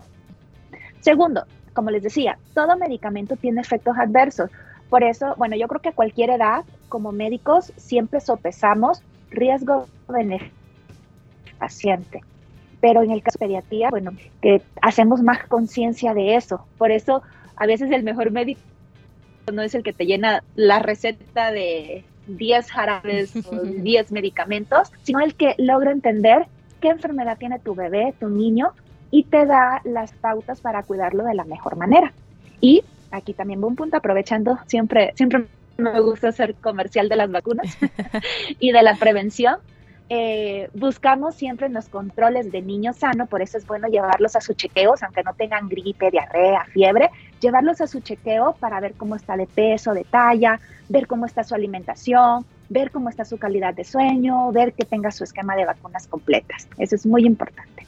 Segundo, 1.01 1.45
como 1.73 1.91
les 1.91 2.03
decía, 2.03 2.39
todo 2.55 2.77
medicamento 2.77 3.37
tiene 3.37 3.61
efectos 3.61 3.97
adversos. 3.99 4.51
Por 4.89 5.03
eso, 5.03 5.35
bueno, 5.37 5.57
yo 5.57 5.67
creo 5.69 5.81
que 5.81 5.89
a 5.91 5.93
cualquier 5.93 6.31
edad, 6.31 6.65
como 6.89 7.13
médicos, 7.13 7.73
siempre 7.77 8.21
sopesamos 8.21 9.03
riesgo-beneficio 9.31 10.61
paciente. 11.61 12.23
Pero 12.81 13.03
en 13.03 13.13
el 13.13 13.23
caso 13.23 13.39
de 13.39 13.47
pediatría, 13.47 13.91
bueno, 13.91 14.13
que 14.41 14.63
hacemos 14.83 15.23
más 15.23 15.47
conciencia 15.47 16.15
de 16.15 16.35
eso. 16.35 16.67
Por 16.79 16.91
eso 16.91 17.23
a 17.61 17.67
veces 17.67 17.93
el 17.93 18.03
mejor 18.03 18.31
médico 18.33 18.61
no 19.53 19.63
es 19.63 19.75
el 19.75 19.83
que 19.83 19.93
te 19.93 20.07
llena 20.07 20.43
la 20.57 20.79
receta 20.79 21.53
de 21.53 22.05
10 22.27 22.71
jarabes 22.71 23.37
o 23.37 23.63
10 23.63 24.13
medicamentos, 24.13 24.91
sino 25.03 25.21
el 25.21 25.35
que 25.35 25.55
logra 25.59 25.93
entender 25.93 26.47
qué 26.81 26.89
enfermedad 26.89 27.37
tiene 27.39 27.59
tu 27.59 27.75
bebé, 27.75 28.15
tu 28.19 28.31
niño, 28.31 28.73
y 29.11 29.25
te 29.25 29.45
da 29.45 29.83
las 29.85 30.13
pautas 30.13 30.63
para 30.63 30.83
cuidarlo 30.85 31.25
de 31.25 31.35
la 31.35 31.45
mejor 31.45 31.77
manera. 31.77 32.13
Y 32.63 32.83
aquí 33.11 33.35
también 33.35 33.63
un 33.63 33.77
punto, 33.77 33.99
aprovechando, 33.99 34.59
siempre, 34.67 35.13
siempre 35.15 35.47
me 35.77 36.01
gusta 36.01 36.29
hacer 36.29 36.55
comercial 36.55 37.11
de 37.11 37.17
las 37.17 37.31
vacunas 37.31 37.77
y 38.59 38.73
de 38.73 38.83
la 38.83 38.95
prevención. 38.95 39.57
Eh, 40.13 40.69
buscamos 40.75 41.37
siempre 41.37 41.69
los 41.69 41.89
controles 41.89 42.51
de 42.51 42.63
niño 42.63 42.93
sano, 42.93 43.27
por 43.27 43.43
eso 43.43 43.57
es 43.57 43.65
bueno 43.65 43.87
llevarlos 43.87 44.35
a 44.35 44.41
sus 44.41 44.57
chequeos, 44.57 45.05
aunque 45.05 45.23
no 45.23 45.35
tengan 45.35 45.69
gripe, 45.69 46.11
diarrea, 46.11 46.65
fiebre, 46.73 47.11
llevarlos 47.41 47.81
a 47.81 47.87
su 47.87 48.01
chequeo 48.01 48.57
para 48.59 48.81
ver 48.81 48.95
cómo 48.95 49.15
está 49.15 49.37
de 49.37 49.47
peso, 49.47 49.95
de 49.95 50.03
talla, 50.03 50.59
ver 50.89 51.07
cómo 51.07 51.27
está 51.27 51.45
su 51.45 51.55
alimentación, 51.55 52.45
ver 52.69 52.91
cómo 52.91 53.09
está 53.09 53.25
su 53.25 53.39
calidad 53.39 53.73
de 53.73 53.85
sueño, 53.85 54.51
ver 54.51 54.73
que 54.73 54.85
tenga 54.85 55.13
su 55.13 55.23
esquema 55.23 55.55
de 55.55 55.65
vacunas 55.65 56.09
completas. 56.09 56.67
Eso 56.77 56.97
es 56.97 57.07
muy 57.07 57.25
importante. 57.25 57.87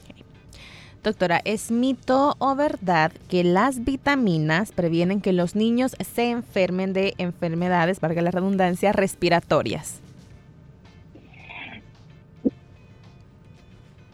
Doctora, 1.03 1.41
¿es 1.43 1.71
mito 1.71 2.37
o 2.39 2.55
verdad 2.55 3.11
que 3.27 3.43
las 3.43 3.83
vitaminas 3.83 4.71
previenen 4.71 5.19
que 5.19 5.33
los 5.33 5.57
niños 5.57 5.97
se 5.99 6.29
enfermen 6.29 6.93
de 6.93 7.15
enfermedades, 7.17 7.99
valga 7.99 8.21
la 8.21 8.31
redundancia, 8.31 8.93
respiratorias? 8.93 10.02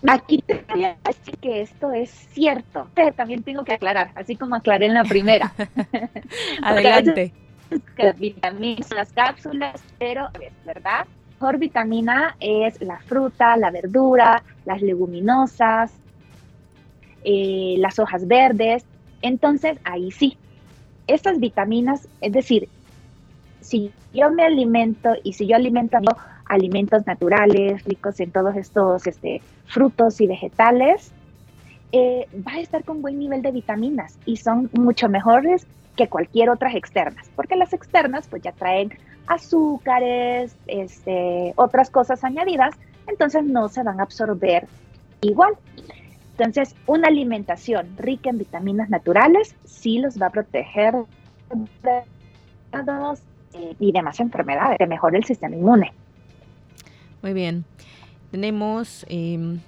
Aquí 0.08 0.38
te 0.40 0.64
voy 0.70 0.86
a 0.86 0.96
decir 1.06 1.38
que 1.38 1.62
esto 1.62 1.92
es 1.92 2.10
cierto, 2.10 2.88
pero 2.94 3.12
también 3.14 3.44
tengo 3.44 3.64
que 3.64 3.74
aclarar, 3.74 4.12
así 4.16 4.36
como 4.36 4.56
aclaré 4.56 4.86
en 4.86 4.94
la 4.94 5.04
primera. 5.04 5.52
Adelante. 6.64 7.34
Las 7.98 8.18
vitaminas, 8.18 8.90
las 8.92 9.12
cápsulas, 9.12 9.82
pero 10.00 10.30
es 10.42 10.54
verdad. 10.66 11.06
Mejor 11.34 11.58
vitamina 11.58 12.36
es 12.40 12.82
la 12.82 13.00
fruta, 13.00 13.56
la 13.58 13.72
verdura, 13.72 14.44
las 14.66 14.82
leguminosas, 14.82 15.94
eh, 17.24 17.76
las 17.78 18.00
hojas 18.00 18.28
verdes. 18.28 18.86
Entonces, 19.22 19.78
ahí 19.84 20.12
sí, 20.12 20.38
estas 21.08 21.40
vitaminas, 21.40 22.08
es 22.22 22.32
decir, 22.32 22.70
si 23.62 23.92
yo 24.14 24.32
me 24.32 24.44
alimento 24.44 25.10
y 25.24 25.34
si 25.34 25.48
yo 25.48 25.56
alimento 25.56 25.98
alimentos 26.50 27.08
naturales, 27.08 27.84
ricos 27.86 28.20
en 28.20 28.32
todos 28.32 28.56
estos 28.56 29.08
este, 29.08 29.42
frutos 29.66 30.20
y 30.20 30.28
vegetales, 30.28 31.14
eh, 31.92 32.28
va 32.46 32.54
a 32.54 32.60
estar 32.60 32.84
con 32.84 33.02
buen 33.02 33.18
nivel 33.18 33.42
de 33.42 33.52
vitaminas 33.52 34.18
y 34.26 34.38
son 34.38 34.70
mucho 34.74 35.08
mejores 35.10 35.66
que 35.96 36.08
cualquier 36.08 36.50
otras 36.50 36.76
externas, 36.76 37.30
porque 37.36 37.56
las 37.56 37.74
externas 37.74 38.28
pues 38.28 38.42
ya 38.42 38.52
traen 38.52 38.94
azúcares, 39.28 40.56
este, 40.68 41.54
otras 41.56 41.90
cosas 41.90 42.24
añadidas, 42.24 42.76
entonces 43.08 43.44
no 43.44 43.70
se 43.70 43.84
van 43.84 44.00
a 44.00 44.04
absorber 44.04 44.68
igual. 45.22 45.54
Entonces, 46.38 46.76
una 46.88 47.10
alimentación 47.10 47.98
rica 47.98 48.30
en 48.30 48.38
vitaminas 48.38 48.90
naturales 48.90 49.56
sí 49.66 50.00
los 50.00 50.20
va 50.22 50.28
a 50.28 50.30
proteger 50.30 50.96
de 51.84 52.04
eh, 53.54 53.76
y 53.80 53.92
demás 53.92 54.20
enfermedades, 54.20 54.78
que 54.78 54.88
mejora 54.88 55.18
el 55.18 55.26
sistema 55.26 55.56
inmune. 55.56 55.92
Muy 57.22 57.34
bien. 57.34 57.66
Tenemos 58.32 59.06
em, 59.10 59.60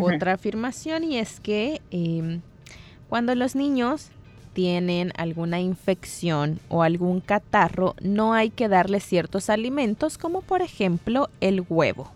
otra 0.00 0.34
afirmación 0.34 1.04
y 1.04 1.18
es 1.18 1.40
que 1.40 1.80
em, 1.90 2.40
cuando 3.08 3.34
los 3.34 3.56
niños 3.56 4.10
tienen 4.52 5.12
alguna 5.16 5.60
infección 5.60 6.58
o 6.68 6.82
algún 6.82 7.20
catarro, 7.20 7.94
no 8.02 8.34
hay 8.34 8.50
que 8.50 8.68
darles 8.68 9.04
ciertos 9.04 9.48
alimentos 9.48 10.18
como 10.18 10.42
por 10.42 10.62
ejemplo 10.62 11.28
el 11.40 11.64
huevo. 11.68 12.10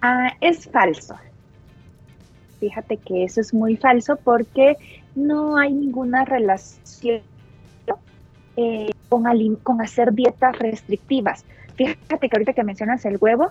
Ah, 0.00 0.32
es 0.40 0.68
falso. 0.68 1.14
Fíjate 2.60 2.96
que 2.96 3.24
eso 3.24 3.40
es 3.40 3.54
muy 3.54 3.76
falso 3.76 4.16
porque 4.16 4.76
no 5.14 5.56
hay 5.56 5.72
ninguna 5.72 6.24
relación 6.24 7.22
eh, 8.56 8.90
con, 9.08 9.24
con 9.62 9.80
hacer 9.80 10.12
dietas 10.12 10.58
restrictivas. 10.58 11.44
Fíjate 11.76 12.28
que 12.28 12.36
ahorita 12.36 12.52
que 12.52 12.64
mencionas 12.64 13.04
el 13.04 13.18
huevo, 13.20 13.50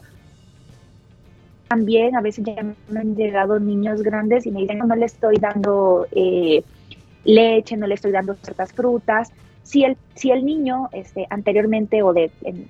también 1.67 2.15
a 2.17 2.21
veces 2.21 2.43
ya 2.43 2.61
me 2.89 2.99
han 2.99 3.15
llegado 3.15 3.57
niños 3.59 4.01
grandes 4.03 4.45
y 4.45 4.51
me 4.51 4.61
dicen, 4.61 4.79
no 4.79 4.95
le 4.95 5.05
estoy 5.05 5.37
dando 5.37 6.05
eh, 6.11 6.63
leche, 7.23 7.77
no 7.77 7.87
le 7.87 7.95
estoy 7.95 8.11
dando 8.11 8.35
ciertas 8.35 8.73
frutas. 8.73 9.31
Si 9.63 9.85
el, 9.85 9.95
si 10.15 10.31
el 10.31 10.45
niño 10.45 10.89
este, 10.91 11.27
anteriormente 11.29 12.03
o 12.03 12.11
de, 12.11 12.29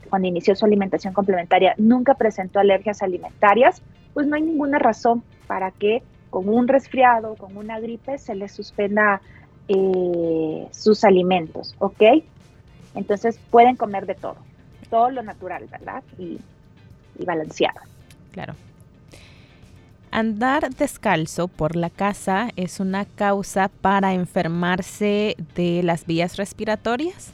cuando 0.10 0.28
inició 0.28 0.56
su 0.56 0.66
alimentación 0.66 1.14
complementaria 1.14 1.74
nunca 1.78 2.14
presentó 2.14 2.60
alergias 2.60 3.02
alimentarias, 3.02 3.82
pues 4.14 4.28
no 4.28 4.36
hay 4.36 4.44
ninguna 4.44 4.78
razón 4.78 5.24
para 5.48 5.72
que 5.72 6.04
con 6.30 6.48
un 6.48 6.68
resfriado, 6.68 7.34
con 7.36 7.58
una 7.58 7.80
gripe, 7.80 8.20
se 8.20 8.36
le 8.36 8.48
suspenda 8.50 9.22
eh, 9.68 10.68
sus 10.70 11.04
alimentos, 11.04 11.76
¿ok? 11.80 12.04
Entonces 12.94 13.40
pueden 13.50 13.78
comer 13.78 14.06
de 14.06 14.14
todo 14.14 14.36
todo 14.92 15.10
lo 15.10 15.24
natural, 15.24 15.66
¿verdad? 15.72 16.04
Y, 16.20 16.38
balanceado. 17.26 17.80
Claro. 18.32 18.56
Andar 20.12 20.70
descalzo 20.72 21.48
por 21.48 21.76
la 21.76 21.90
casa 21.90 22.50
es 22.56 22.80
una 22.80 23.06
causa 23.06 23.70
para 23.70 24.14
enfermarse 24.14 25.36
de 25.56 25.84
las 25.84 26.06
vías 26.06 26.38
respiratorias. 26.38 27.32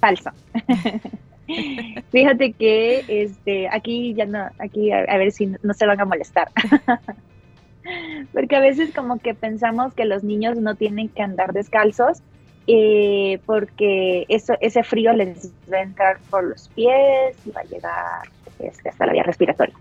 Falso. 0.00 0.30
Fíjate 2.12 2.52
que 2.52 3.04
este 3.08 3.68
aquí 3.68 4.14
ya 4.14 4.26
no, 4.26 4.50
aquí 4.58 4.92
a, 4.92 5.16
ver 5.16 5.32
si 5.32 5.46
no 5.46 5.74
se 5.74 5.86
van 5.86 6.00
a 6.00 6.04
molestar. 6.04 6.50
Porque 8.32 8.56
a 8.56 8.60
veces 8.60 8.94
como 8.94 9.18
que 9.18 9.34
pensamos 9.34 9.94
que 9.94 10.04
los 10.04 10.22
niños 10.22 10.58
no 10.58 10.74
tienen 10.74 11.08
que 11.08 11.22
andar 11.22 11.52
descalzos 11.54 12.22
eh, 12.66 13.40
porque 13.46 14.26
eso, 14.28 14.54
ese 14.60 14.82
frío 14.82 15.12
les 15.12 15.52
va 15.72 15.78
a 15.78 15.82
entrar 15.82 16.18
por 16.30 16.44
los 16.44 16.68
pies 16.68 17.36
y 17.44 17.50
va 17.50 17.62
a 17.62 17.64
llegar 17.64 18.28
este, 18.58 18.88
hasta 18.88 19.06
la 19.06 19.12
vía 19.12 19.22
respiratoria. 19.22 19.74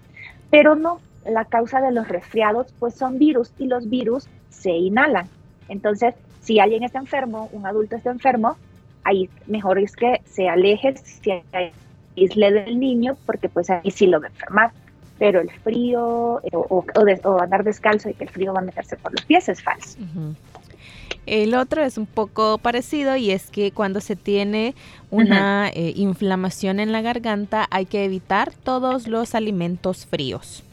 Pero 0.50 0.76
no, 0.76 1.00
la 1.26 1.46
causa 1.46 1.82
de 1.82 1.92
los 1.92 2.08
resfriados 2.08 2.74
pues 2.80 2.96
son 2.96 3.20
virus 3.20 3.52
y 3.58 3.66
los 3.66 3.90
virus 3.90 4.28
se 4.50 4.72
inhalan. 4.72 5.28
Entonces, 5.68 6.16
si 6.42 6.60
alguien 6.60 6.84
está 6.84 7.00
enfermo, 7.00 7.50
un 7.52 7.66
adulto 7.66 7.96
está 7.96 8.12
enfermo, 8.12 8.58
ahí 9.04 9.30
mejor 9.48 9.80
es 9.80 9.96
que 9.96 10.22
se 10.26 10.50
aleje, 10.50 10.96
se 10.98 11.44
aísle 12.16 12.52
del 12.52 12.80
niño, 12.80 13.18
porque 13.26 13.50
pues 13.50 13.70
ahí 13.70 13.92
sí 13.92 14.08
lo 14.08 14.20
va 14.20 14.28
a 14.28 14.30
enfermar. 14.30 14.72
Pero 15.18 15.42
el 15.42 15.52
frío 15.52 16.40
eh, 16.44 16.52
o, 16.54 17.42
andar 17.42 17.64
descalzo 17.64 18.10
y 18.10 18.14
que 18.14 18.24
el 18.24 18.30
frío 18.30 18.54
va 18.54 18.62
a 18.62 18.64
meterse 18.64 18.96
por 18.96 19.12
los 19.12 19.24
pies 19.26 19.50
es 19.50 19.62
falso. 19.62 19.98
El 21.30 21.54
otro 21.54 21.84
es 21.84 22.00
un 22.00 22.08
poco 22.08 22.58
parecido 22.58 23.16
y 23.16 23.30
es 23.30 23.52
que 23.52 23.72
cuando 23.72 24.02
se 24.02 24.16
tiene 24.16 24.74
una 25.12 25.70
eh, 25.70 25.94
inflamación 25.96 26.80
en 26.80 26.92
la 26.92 27.02
garganta 27.02 27.68
hay 27.70 27.86
que 27.86 28.04
evitar 28.04 28.52
todos 28.52 29.08
los 29.08 29.36
alimentos 29.36 30.08
fríos. 30.08 30.64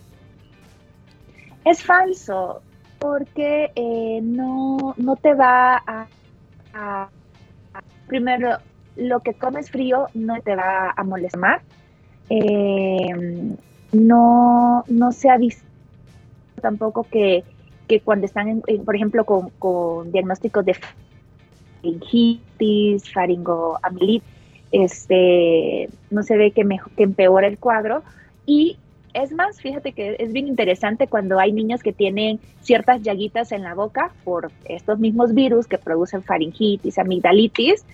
Es 1.66 1.83
falso, 1.83 2.62
porque 2.99 3.71
eh, 3.75 4.21
no, 4.23 4.95
no 4.97 5.16
te 5.16 5.35
va 5.35 5.83
a, 5.87 7.09
Primero, 8.07 8.59
lo 8.97 9.21
que 9.21 9.35
comes 9.35 9.71
frío 9.71 10.07
no 10.14 10.40
te 10.40 10.55
va 10.57 10.95
a 10.97 11.05
molestar. 11.05 11.61
Eh, 12.31 13.57
no, 13.92 14.85
no 14.88 15.12
se 15.12 15.29
ha 15.29 15.37
visto 15.37 15.64
tampoco 16.61 17.05
que 17.05 17.45
que 17.87 18.01
cuando 18.01 18.27
están, 18.27 18.62
por 18.85 18.96
ejemplo, 18.96 19.25
con, 19.25 20.12
diagnósticos 20.12 20.64
de 20.64 20.77
faringitis, 21.83 23.12
faringoamilitis, 23.12 24.22
este, 24.72 25.88
no 26.11 26.22
se 26.22 26.37
ve 26.37 26.51
que, 26.51 26.66
que 26.96 27.03
empeora 27.03 27.46
el 27.46 27.59
cuadro. 27.59 28.03
Y 28.44 28.79
es 29.14 29.33
más, 29.33 29.61
fíjate 29.61 29.92
que 29.92 30.16
es 30.18 30.33
bien 30.33 30.46
interesante 30.46 31.07
cuando 31.07 31.38
hay 31.38 31.51
niños 31.53 31.83
que 31.83 31.92
tienen 31.92 32.38
ciertas 32.61 33.01
llaguitas 33.03 33.51
en 33.51 33.62
la 33.62 33.75
boca 33.75 34.12
por 34.25 34.51
estos 34.66 34.99
mismos 34.99 35.33
virus 35.33 35.66
que 35.66 35.79
producen 35.79 36.22
faringitis, 36.22 36.99
amigdalitis, 36.99 37.85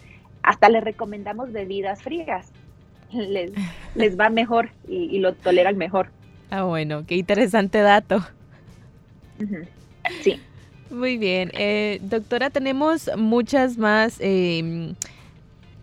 hasta 0.42 0.68
les 0.68 0.82
recomendamos 0.82 1.52
bebidas 1.52 2.02
frías. 2.02 2.50
Les, 3.12 3.52
les 3.94 4.18
va 4.18 4.30
mejor 4.30 4.70
y, 4.88 5.18
lo 5.18 5.34
toleran 5.34 5.76
mejor. 5.76 6.08
Ah, 6.50 6.64
bueno, 6.64 7.04
qué 7.06 7.16
interesante 7.16 7.82
dato. 7.82 8.24
Sí. 10.22 10.40
Muy 10.90 11.16
bien. 11.16 11.50
Eh, 11.54 12.00
doctora, 12.02 12.50
tenemos 12.50 13.10
muchas 13.16 13.78
más 13.78 14.16
em, 14.20 14.94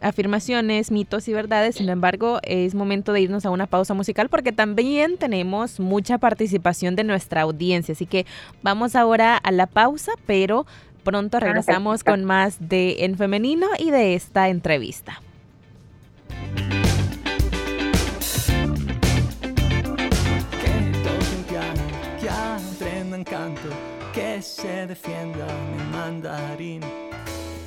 afirmaciones, 0.01 0.91
mitos 0.91 1.27
y 1.27 1.34
verdades. 1.34 1.75
Sin 1.75 1.89
embargo, 1.89 2.39
es 2.43 2.75
momento 2.75 3.12
de 3.12 3.21
irnos 3.21 3.45
a 3.45 3.49
una 3.49 3.65
pausa 3.65 3.93
musical 3.95 4.29
porque 4.29 4.51
también 4.51 5.17
tenemos 5.17 5.79
mucha 5.79 6.19
participación 6.19 6.95
de 6.95 7.03
nuestra 7.03 7.41
audiencia. 7.41 7.93
Así 7.93 8.05
que 8.05 8.25
vamos 8.62 8.95
ahora 8.95 9.36
a 9.36 9.51
la 9.51 9.65
pausa, 9.65 10.12
pero 10.27 10.67
pronto 11.03 11.39
regresamos 11.39 12.03
con 12.03 12.23
más 12.23 12.58
de 12.60 13.03
En 13.05 13.17
Femenino 13.17 13.67
y 13.79 13.89
de 13.89 14.13
esta 14.13 14.49
entrevista. 14.49 15.21
que 23.25 23.36
se 24.61 24.87
defienda 24.87 25.47
mi 25.71 25.97
mandarín. 25.97 26.81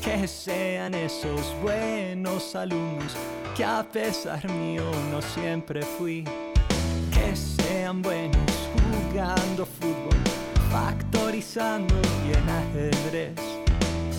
Que 0.02 0.26
sean 0.26 0.94
esos 0.94 1.54
buenos 1.62 2.54
alumnos 2.54 3.16
que 3.56 3.64
a 3.64 3.82
pesar 3.82 4.46
mío 4.50 4.84
no 5.10 5.22
siempre 5.22 5.82
fui. 5.82 6.24
Que 7.12 7.34
sean 7.34 8.02
buenos 8.02 8.52
jugando 8.74 9.64
fútbol, 9.64 10.18
factorizando 10.70 11.94
y 12.26 12.32
en 12.36 12.48
ajedrez. 12.50 13.40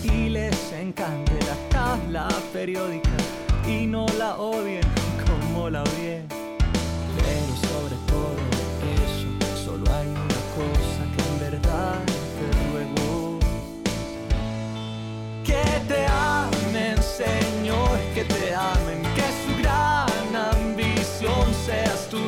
Y 0.02 0.30
les 0.30 0.72
encante 0.72 1.34
la 1.46 1.68
tabla 1.68 2.28
periódica 2.52 3.16
y 3.68 3.86
no 3.86 4.06
la 4.18 4.36
odien 4.36 4.84
como 5.26 5.70
la 5.70 5.82
odié. 5.82 6.33
Señor, 17.16 17.96
que 18.12 18.24
te 18.24 18.52
amen, 18.52 19.00
que 19.14 19.22
su 19.44 19.62
gran 19.62 20.34
ambición 20.34 21.46
seas 21.64 22.08
tú, 22.10 22.18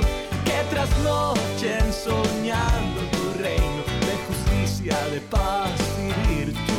que 0.44 0.62
trasnochen 0.70 1.92
soñando 1.92 3.00
tu 3.10 3.42
reino 3.42 3.82
de 4.06 4.14
justicia, 4.28 4.96
de 5.10 5.20
paz 5.22 5.70
y 5.98 6.34
virtud. 6.34 6.76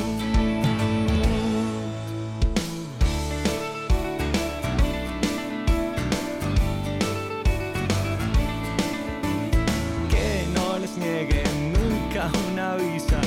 nieguen 10.98 11.74
nunca 11.74 12.32
una 12.52 12.76
visa, 12.76 13.20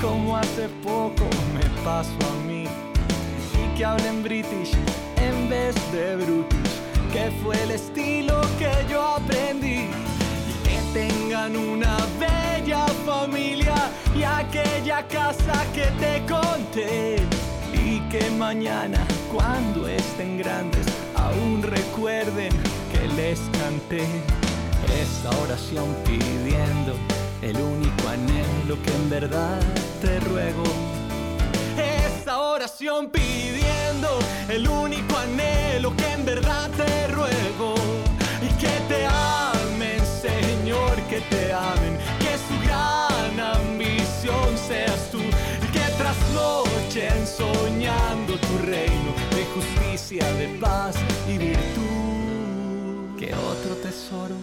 como 0.00 0.36
hace 0.36 0.68
poco 0.82 1.24
me 1.54 1.64
pasó 1.84 2.16
a 2.32 2.37
que 3.78 3.84
hablen 3.84 4.24
british 4.24 4.72
en 5.22 5.48
vez 5.48 5.72
de 5.92 6.16
brutus, 6.16 6.70
que 7.12 7.30
fue 7.40 7.54
el 7.62 7.70
estilo 7.70 8.40
que 8.58 8.72
yo 8.90 9.00
aprendí. 9.00 9.86
Y 10.48 10.68
que 10.68 10.80
tengan 10.92 11.56
una 11.56 11.96
bella 12.18 12.86
familia 13.06 13.76
y 14.16 14.24
aquella 14.24 15.06
casa 15.06 15.64
que 15.72 15.86
te 16.00 16.26
conté. 16.26 17.18
Y 17.72 18.00
que 18.10 18.28
mañana, 18.32 18.98
cuando 19.32 19.86
estén 19.86 20.38
grandes, 20.38 20.86
aún 21.14 21.62
recuerden 21.62 22.50
que 22.92 23.06
les 23.14 23.38
canté 23.60 24.04
esta 25.00 25.30
oración 25.44 25.86
pidiendo 26.04 26.94
el 27.42 27.56
único 27.56 28.08
anhelo 28.08 28.82
que 28.82 28.92
en 28.92 29.08
verdad 29.08 29.60
te 30.02 30.18
ruego. 30.18 30.64
Esta 31.76 32.40
oración 32.40 33.10
pidiendo 33.10 33.27
el 34.58 34.68
único 34.68 35.16
anhelo 35.16 35.94
que 35.96 36.12
en 36.12 36.24
verdad 36.24 36.68
te 36.76 37.08
ruego. 37.08 37.74
Y 38.42 38.48
que 38.62 38.74
te 38.90 39.06
amen, 39.06 40.00
Señor, 40.26 40.94
que 41.10 41.20
te 41.32 41.52
amen, 41.52 41.94
que 42.22 42.32
su 42.46 42.56
gran 42.66 43.34
ambición 43.56 44.48
seas 44.68 45.10
tú. 45.12 45.20
Y 45.20 45.68
que 45.74 45.86
trasnochen 46.02 47.26
soñando 47.26 48.32
tu 48.46 48.54
reino 48.74 49.10
de 49.36 49.44
justicia, 49.54 50.24
de 50.34 50.48
paz 50.60 50.96
y 51.28 51.38
virtud. 51.38 53.16
Que 53.18 53.34
otro 53.34 53.74
tesoro 53.86 54.36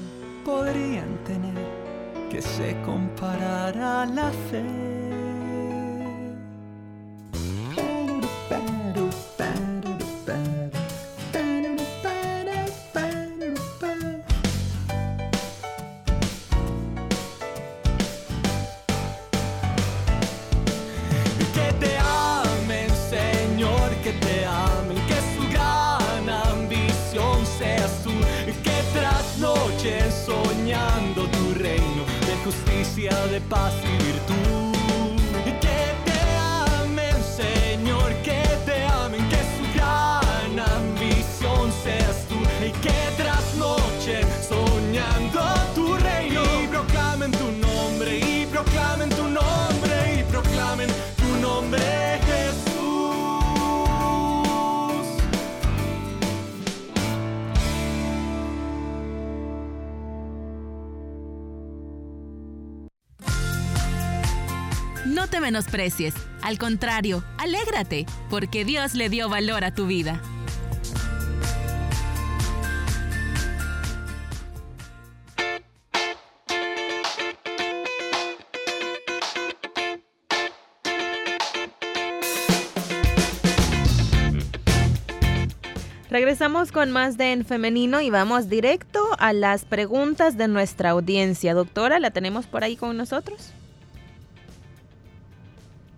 podrían 0.46 1.12
tener 1.26 1.66
que 2.30 2.42
se 2.42 2.76
comparara 2.86 4.04
a 4.04 4.06
la 4.06 4.32
fe. 4.50 5.05
De 33.50 33.95
te 65.28 65.40
menosprecies. 65.40 66.14
Al 66.42 66.58
contrario, 66.58 67.24
alégrate, 67.38 68.06
porque 68.30 68.66
Dios 68.66 68.94
le 68.94 69.10
dio 69.10 69.30
valor 69.30 69.64
a 69.64 69.74
tu 69.74 69.88
vida. 69.88 70.22
Regresamos 86.16 86.72
con 86.72 86.92
más 86.92 87.18
de 87.18 87.34
En 87.34 87.44
Femenino 87.44 88.00
y 88.00 88.10
vamos 88.10 88.48
directo 88.48 89.06
a 89.20 89.34
las 89.34 89.66
preguntas 89.66 90.38
de 90.38 90.48
nuestra 90.48 90.92
audiencia. 90.92 91.54
Doctora, 91.54 92.00
¿la 92.00 92.12
tenemos 92.12 92.46
por 92.46 92.64
ahí 92.64 92.78
con 92.78 92.96
nosotros? 92.96 93.52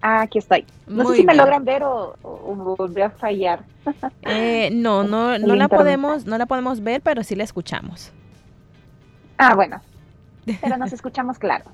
Ah, 0.01 0.21
aquí 0.21 0.37
estoy. 0.37 0.65
No 0.85 1.07
sé 1.09 1.17
si 1.17 1.23
me 1.23 1.35
logran 1.35 1.65
ver 1.65 1.83
o, 1.83 2.15
volví 2.77 3.01
a 3.01 3.09
fallar. 3.09 3.63
Eh, 4.23 4.69
no, 4.71 5.03
no, 5.07 5.37
no 5.39 5.55
la 5.55 5.67
podemos, 5.67 6.25
no 6.25 6.37
la 6.37 6.45
podemos 6.45 6.81
ver, 6.81 7.01
pero 7.01 7.23
sí 7.23 7.35
la 7.35 7.43
escuchamos. 7.43 8.11
Ah, 9.37 9.55
bueno. 9.55 9.81
Pero 10.61 10.77
nos 10.77 10.93
escuchamos 10.93 11.37
claro. 11.39 11.65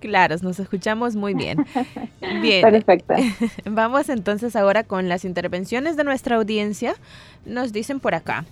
Claro, 0.00 0.36
nos 0.42 0.58
escuchamos 0.58 1.16
muy 1.16 1.32
bien. 1.32 1.64
Bien. 2.42 2.62
Perfecto. 2.62 3.14
Vamos 3.64 4.10
entonces 4.10 4.54
ahora 4.54 4.84
con 4.84 5.08
las 5.08 5.24
intervenciones 5.24 5.96
de 5.96 6.04
nuestra 6.04 6.36
audiencia. 6.36 6.94
Nos 7.46 7.72
dicen 7.72 8.00
por 8.00 8.14
acá, 8.14 8.44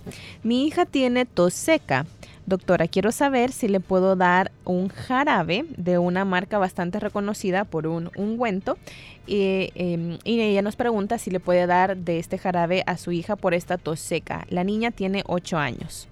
mi 0.43 0.65
hija 0.65 0.85
tiene 0.85 1.25
tos 1.25 1.53
seca 1.53 2.05
Doctora, 2.51 2.89
quiero 2.89 3.13
saber 3.13 3.53
si 3.53 3.69
le 3.69 3.79
puedo 3.79 4.17
dar 4.17 4.51
un 4.65 4.89
jarabe 4.89 5.63
de 5.77 5.97
una 5.97 6.25
marca 6.25 6.57
bastante 6.57 6.99
reconocida 6.99 7.63
por 7.63 7.87
un 7.87 8.11
ungüento. 8.17 8.77
Em, 9.25 10.17
y 10.25 10.41
ella 10.41 10.61
nos 10.61 10.75
pregunta 10.75 11.17
si 11.17 11.31
le 11.31 11.39
puede 11.39 11.65
dar 11.65 11.95
de 11.95 12.19
este 12.19 12.37
jarabe 12.37 12.83
a 12.87 12.97
su 12.97 13.13
hija 13.13 13.37
por 13.37 13.53
esta 13.53 13.77
tos 13.77 14.01
seca. 14.01 14.45
La 14.49 14.65
niña 14.65 14.91
tiene 14.91 15.23
8 15.27 15.57
años. 15.57 16.09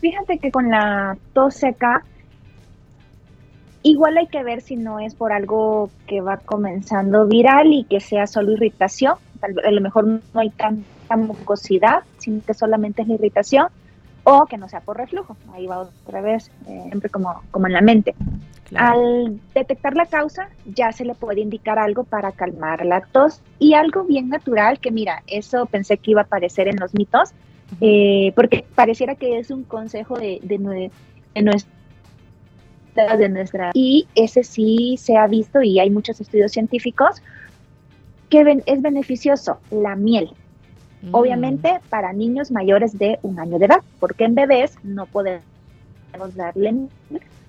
Fíjate 0.00 0.38
que 0.38 0.50
con 0.50 0.70
la 0.70 1.18
tos 1.34 1.52
seca, 1.52 2.02
igual 3.82 4.16
hay 4.16 4.28
que 4.28 4.42
ver 4.42 4.62
si 4.62 4.76
no 4.76 4.98
es 4.98 5.14
por 5.14 5.34
algo 5.34 5.90
que 6.06 6.22
va 6.22 6.38
comenzando 6.38 7.26
viral 7.26 7.70
y 7.70 7.84
que 7.84 8.00
sea 8.00 8.26
solo 8.26 8.52
irritación. 8.52 9.16
A 9.42 9.70
lo 9.70 9.80
mejor 9.82 10.06
no 10.06 10.20
hay 10.40 10.48
tan 10.48 10.86
mucosidad, 11.16 12.04
sino 12.18 12.40
que 12.44 12.54
solamente 12.54 13.02
es 13.02 13.08
la 13.08 13.14
irritación, 13.14 13.68
o 14.24 14.46
que 14.46 14.56
no 14.56 14.68
sea 14.68 14.80
por 14.80 14.96
reflujo. 14.96 15.36
Ahí 15.52 15.66
va 15.66 15.80
otra 15.80 16.20
vez, 16.20 16.50
eh, 16.68 16.84
siempre 16.88 17.10
como, 17.10 17.42
como 17.50 17.66
en 17.66 17.72
la 17.72 17.80
mente. 17.80 18.14
Al 18.74 19.38
detectar 19.54 19.94
la 19.94 20.06
causa, 20.06 20.48
ya 20.64 20.92
se 20.92 21.04
le 21.04 21.14
puede 21.14 21.40
indicar 21.40 21.78
algo 21.78 22.04
para 22.04 22.32
calmar 22.32 22.86
la 22.86 23.02
tos 23.02 23.42
y 23.58 23.74
algo 23.74 24.04
bien 24.04 24.30
natural, 24.30 24.78
que 24.78 24.90
mira, 24.90 25.22
eso 25.26 25.66
pensé 25.66 25.98
que 25.98 26.12
iba 26.12 26.22
a 26.22 26.24
aparecer 26.24 26.68
en 26.68 26.76
los 26.76 26.94
mitos, 26.94 27.32
eh, 27.80 28.32
porque 28.34 28.64
pareciera 28.74 29.14
que 29.14 29.38
es 29.38 29.50
un 29.50 29.64
consejo 29.64 30.18
de, 30.18 30.38
de, 30.42 30.90
de, 31.34 31.42
nuestra, 31.42 31.70
de 33.16 33.28
nuestra... 33.28 33.70
Y 33.74 34.08
ese 34.14 34.42
sí 34.42 34.96
se 34.98 35.18
ha 35.18 35.26
visto 35.26 35.60
y 35.60 35.78
hay 35.78 35.90
muchos 35.90 36.18
estudios 36.20 36.52
científicos 36.52 37.22
que 38.30 38.62
es 38.64 38.80
beneficioso, 38.80 39.58
la 39.70 39.96
miel. 39.96 40.30
Mm. 41.02 41.14
Obviamente 41.14 41.80
para 41.88 42.12
niños 42.12 42.50
mayores 42.50 42.98
de 42.98 43.18
un 43.22 43.38
año 43.38 43.58
de 43.58 43.66
edad, 43.66 43.80
porque 44.00 44.24
en 44.24 44.34
bebés 44.34 44.76
no 44.82 45.06
podemos 45.06 45.42
darle 46.34 46.74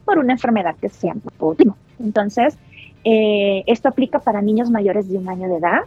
por 0.05 0.17
una 0.17 0.33
enfermedad 0.33 0.75
que 0.81 0.89
sea 0.89 1.15
último. 1.39 1.77
Entonces, 1.99 2.57
eh, 3.03 3.63
esto 3.67 3.89
aplica 3.89 4.19
para 4.19 4.41
niños 4.41 4.69
mayores 4.69 5.09
de 5.09 5.17
un 5.17 5.29
año 5.29 5.47
de 5.47 5.57
edad 5.57 5.81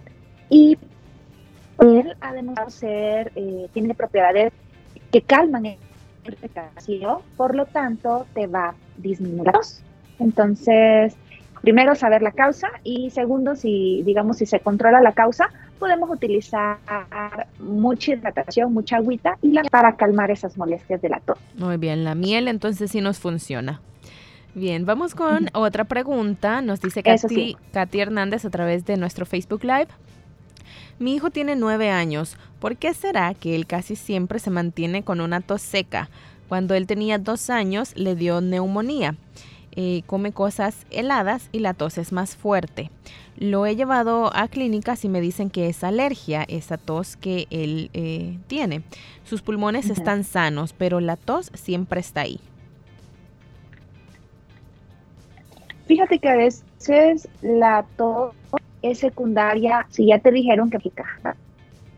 y 0.48 0.78
él 1.80 2.16
además 2.20 2.72
ser, 2.72 3.32
eh, 3.36 3.68
tiene 3.72 3.94
propiedades 3.94 4.52
que 5.10 5.20
calman 5.22 5.66
el 5.66 5.76
irritación, 6.26 7.18
por 7.36 7.54
lo 7.54 7.66
tanto 7.66 8.26
te 8.34 8.46
va 8.46 8.68
a 8.70 8.74
disminuir 8.96 9.50
Entonces, 10.18 11.16
primero 11.62 11.94
saber 11.94 12.22
la 12.22 12.32
causa 12.32 12.68
y 12.84 13.10
segundo, 13.10 13.56
si 13.56 14.02
digamos 14.04 14.38
si 14.38 14.46
se 14.46 14.60
controla 14.60 15.00
la 15.00 15.12
causa, 15.12 15.50
podemos 15.76 16.10
utilizar 16.10 16.78
mucha 17.58 18.12
hidratación, 18.12 18.72
mucha 18.72 18.96
agüita 18.96 19.38
y 19.42 19.52
la, 19.52 19.62
para 19.64 19.96
calmar 19.96 20.30
esas 20.30 20.56
molestias 20.56 21.00
de 21.02 21.08
la 21.08 21.20
tos. 21.20 21.38
Muy 21.56 21.76
bien, 21.76 22.04
la 22.04 22.14
miel 22.14 22.48
entonces 22.48 22.90
sí 22.90 23.00
nos 23.00 23.18
funciona. 23.18 23.80
Bien, 24.54 24.86
vamos 24.86 25.14
con 25.14 25.50
otra 25.52 25.84
pregunta. 25.84 26.62
Nos 26.62 26.80
dice 26.80 27.02
Katy, 27.02 27.58
Katy 27.72 28.00
Hernández 28.00 28.44
a 28.46 28.50
través 28.50 28.86
de 28.86 28.96
nuestro 28.96 29.26
Facebook 29.26 29.64
Live. 29.64 29.88
Mi 30.98 31.14
hijo 31.14 31.30
tiene 31.30 31.56
nueve 31.56 31.90
años. 31.90 32.38
¿Por 32.58 32.78
qué 32.78 32.94
será 32.94 33.34
que 33.34 33.54
él 33.54 33.66
casi 33.66 33.96
siempre 33.96 34.38
se 34.38 34.50
mantiene 34.50 35.02
con 35.02 35.20
una 35.20 35.42
tos 35.42 35.60
seca? 35.60 36.08
Cuando 36.48 36.74
él 36.74 36.86
tenía 36.86 37.18
dos 37.18 37.50
años 37.50 37.94
le 37.96 38.14
dio 38.14 38.40
neumonía. 38.40 39.16
Eh, 39.76 40.02
come 40.06 40.32
cosas 40.32 40.86
heladas 40.90 41.48
y 41.52 41.58
la 41.58 41.74
tos 41.74 41.98
es 41.98 42.10
más 42.10 42.34
fuerte. 42.34 42.90
Lo 43.36 43.66
he 43.66 43.76
llevado 43.76 44.34
a 44.34 44.48
clínicas 44.48 45.04
y 45.04 45.10
me 45.10 45.20
dicen 45.20 45.50
que 45.50 45.68
es 45.68 45.84
alergia, 45.84 46.44
esa 46.48 46.78
tos 46.78 47.16
que 47.16 47.46
él 47.50 47.90
eh, 47.92 48.38
tiene. 48.46 48.82
Sus 49.24 49.42
pulmones 49.42 49.90
están 49.90 50.24
sanos, 50.24 50.72
pero 50.72 51.00
la 51.00 51.16
tos 51.16 51.50
siempre 51.54 52.00
está 52.00 52.22
ahí. 52.22 52.40
Fíjate 55.86 56.18
que 56.18 56.46
es 56.46 56.64
veces 56.78 57.28
la 57.42 57.84
tos 57.96 58.34
es 58.82 58.98
secundaria, 58.98 59.86
si 59.90 60.06
ya 60.06 60.18
te 60.18 60.30
dijeron 60.30 60.70
que 60.70 60.78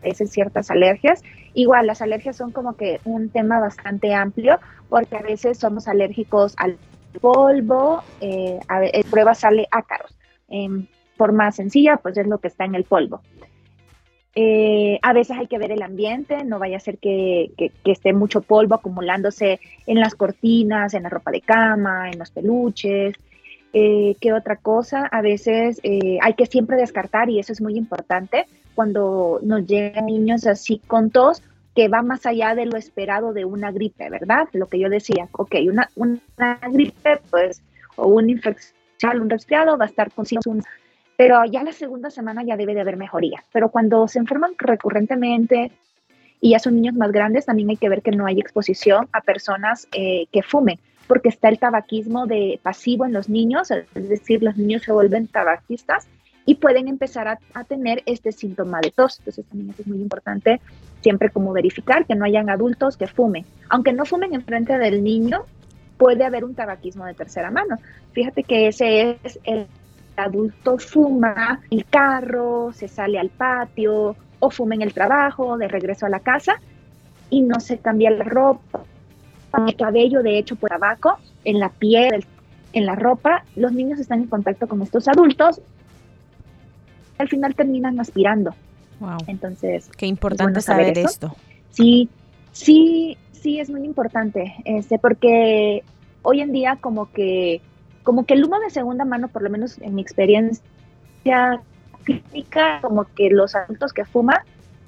es 0.02 0.30
ciertas 0.30 0.70
alergias. 0.70 1.22
Igual, 1.54 1.86
las 1.86 2.02
alergias 2.02 2.36
son 2.36 2.52
como 2.52 2.76
que 2.76 3.00
un 3.04 3.30
tema 3.30 3.58
bastante 3.60 4.14
amplio, 4.14 4.58
porque 4.88 5.16
a 5.16 5.22
veces 5.22 5.58
somos 5.58 5.88
alérgicos 5.88 6.54
al 6.56 6.76
polvo, 7.20 8.02
eh, 8.20 8.58
a, 8.68 8.84
en 8.84 9.10
prueba 9.10 9.34
sale 9.34 9.66
ácaros. 9.70 10.14
En 10.48 10.88
forma 11.16 11.50
sencilla, 11.52 11.98
pues 11.98 12.16
es 12.16 12.26
lo 12.26 12.38
que 12.38 12.48
está 12.48 12.64
en 12.64 12.74
el 12.74 12.84
polvo. 12.84 13.20
Eh, 14.40 15.00
a 15.02 15.12
veces 15.12 15.36
hay 15.36 15.48
que 15.48 15.58
ver 15.58 15.72
el 15.72 15.82
ambiente, 15.82 16.44
no 16.44 16.60
vaya 16.60 16.76
a 16.76 16.80
ser 16.80 16.98
que, 16.98 17.50
esté 17.84 18.12
mucho 18.12 18.40
polvo 18.40 18.76
acumulándose 18.76 19.58
en 19.84 19.98
las 19.98 20.14
cortinas, 20.14 20.94
en 20.94 21.02
la 21.02 21.08
ropa 21.08 21.32
de 21.32 21.40
cama, 21.40 22.08
en 22.08 22.20
los 22.20 22.30
peluches. 22.30 23.16
Eh, 23.72 24.14
¿Qué 24.20 24.32
otra 24.32 24.54
cosa? 24.54 25.06
A 25.06 25.22
veces 25.22 25.80
eh, 25.82 26.18
hay 26.22 26.34
que 26.34 26.46
siempre 26.46 26.76
descartar, 26.76 27.28
y 27.30 27.40
eso 27.40 27.52
es 27.52 27.60
muy 27.60 27.76
importante, 27.76 28.46
cuando 28.76 29.40
nos 29.42 29.66
llegan 29.66 30.06
niños 30.06 30.46
así 30.46 30.80
con 30.86 31.10
tos, 31.10 31.42
que 31.78 31.86
va 31.86 32.02
más 32.02 32.26
allá 32.26 32.56
de 32.56 32.66
lo 32.66 32.76
esperado 32.76 33.32
de 33.32 33.44
una 33.44 33.70
gripe, 33.70 34.10
¿verdad? 34.10 34.48
Lo 34.52 34.66
que 34.66 34.80
yo 34.80 34.88
decía, 34.88 35.28
ok, 35.30 35.54
una, 35.70 35.88
una 35.94 36.58
gripe, 36.72 37.20
pues, 37.30 37.62
o 37.94 38.08
una 38.08 38.32
infección, 38.32 39.20
un 39.20 39.30
resfriado, 39.30 39.78
va 39.78 39.84
a 39.84 39.86
estar 39.86 40.10
con 40.10 40.26
un 40.46 40.64
pero 41.16 41.44
ya 41.44 41.62
la 41.62 41.70
segunda 41.70 42.10
semana 42.10 42.42
ya 42.42 42.56
debe 42.56 42.74
de 42.74 42.80
haber 42.80 42.96
mejoría. 42.96 43.44
Pero 43.52 43.68
cuando 43.68 44.08
se 44.08 44.18
enferman 44.18 44.54
recurrentemente 44.58 45.70
y 46.40 46.50
ya 46.50 46.58
son 46.58 46.74
niños 46.74 46.96
más 46.96 47.12
grandes, 47.12 47.46
también 47.46 47.70
hay 47.70 47.76
que 47.76 47.88
ver 47.88 48.02
que 48.02 48.10
no 48.10 48.26
hay 48.26 48.40
exposición 48.40 49.08
a 49.12 49.20
personas 49.20 49.86
eh, 49.92 50.26
que 50.32 50.42
fumen, 50.42 50.80
porque 51.06 51.28
está 51.28 51.48
el 51.48 51.60
tabaquismo 51.60 52.26
de 52.26 52.58
pasivo 52.60 53.06
en 53.06 53.12
los 53.12 53.28
niños, 53.28 53.70
es 53.70 54.08
decir, 54.08 54.42
los 54.42 54.56
niños 54.56 54.82
se 54.82 54.90
vuelven 54.90 55.28
tabaquistas 55.28 56.08
y 56.48 56.54
pueden 56.54 56.88
empezar 56.88 57.28
a, 57.28 57.64
tener 57.64 58.02
este 58.06 58.32
síntoma 58.32 58.80
de 58.80 58.90
tos. 58.90 59.18
Entonces 59.18 59.44
también 59.44 59.74
es 59.78 59.86
muy 59.86 59.98
importante 59.98 60.62
siempre 61.02 61.28
como 61.28 61.52
verificar 61.52 62.06
que 62.06 62.14
no 62.14 62.24
hayan 62.24 62.48
adultos 62.48 62.96
que 62.96 63.06
fumen. 63.06 63.44
Aunque 63.68 63.92
no 63.92 64.06
fumen 64.06 64.32
en 64.32 64.42
frente 64.42 64.78
del 64.78 65.04
niño, 65.04 65.44
puede 65.98 66.24
haber 66.24 66.46
un 66.46 66.54
tabaquismo 66.54 67.04
de 67.04 67.12
tercera 67.12 67.50
mano. 67.50 67.76
Fíjate 68.12 68.44
que 68.44 68.68
ese 68.68 69.18
es 69.22 69.38
el 69.44 69.66
adulto 70.16 70.78
fuma 70.78 71.60
el 71.70 71.84
carro, 71.84 72.72
se 72.72 72.88
sale 72.88 73.18
al 73.18 73.28
patio 73.28 74.16
o 74.38 74.50
fuma 74.50 74.74
en 74.74 74.80
el 74.80 74.94
trabajo, 74.94 75.58
de 75.58 75.68
regreso 75.68 76.06
a 76.06 76.08
la 76.08 76.20
casa 76.20 76.62
y 77.28 77.42
no 77.42 77.60
se 77.60 77.76
cambia 77.76 78.10
la 78.10 78.24
ropa, 78.24 78.84
el 79.66 79.76
cabello 79.76 80.22
de 80.22 80.38
hecho 80.38 80.56
por 80.56 80.70
tabaco, 80.70 81.18
en 81.44 81.60
la 81.60 81.68
piel, 81.68 82.24
en 82.72 82.86
la 82.86 82.94
ropa, 82.94 83.44
los 83.54 83.72
niños 83.72 84.00
están 84.00 84.20
en 84.20 84.28
contacto 84.28 84.66
con 84.66 84.80
estos 84.80 85.08
adultos, 85.08 85.60
al 87.18 87.28
final 87.28 87.54
terminan 87.54 88.00
aspirando. 88.00 88.54
Wow. 89.00 89.18
Entonces, 89.26 89.90
qué 89.96 90.06
importante 90.06 90.60
saber, 90.60 90.98
esto. 90.98 91.34
Sí, 91.70 92.08
sí, 92.52 93.16
sí 93.32 93.60
es 93.60 93.70
muy 93.70 93.84
importante, 93.84 94.54
este, 94.64 94.98
porque 94.98 95.84
hoy 96.22 96.40
en 96.40 96.52
día 96.52 96.78
como 96.80 97.10
que 97.12 97.60
como 98.02 98.24
que 98.24 98.32
el 98.32 98.44
humo 98.44 98.58
de 98.58 98.70
segunda 98.70 99.04
mano, 99.04 99.28
por 99.28 99.42
lo 99.42 99.50
menos 99.50 99.78
en 99.82 99.94
mi 99.94 100.00
experiencia 100.00 101.60
clínica, 102.04 102.80
como 102.80 103.04
que 103.04 103.28
los 103.28 103.54
adultos 103.54 103.92
que 103.92 104.06
fuman 104.06 104.38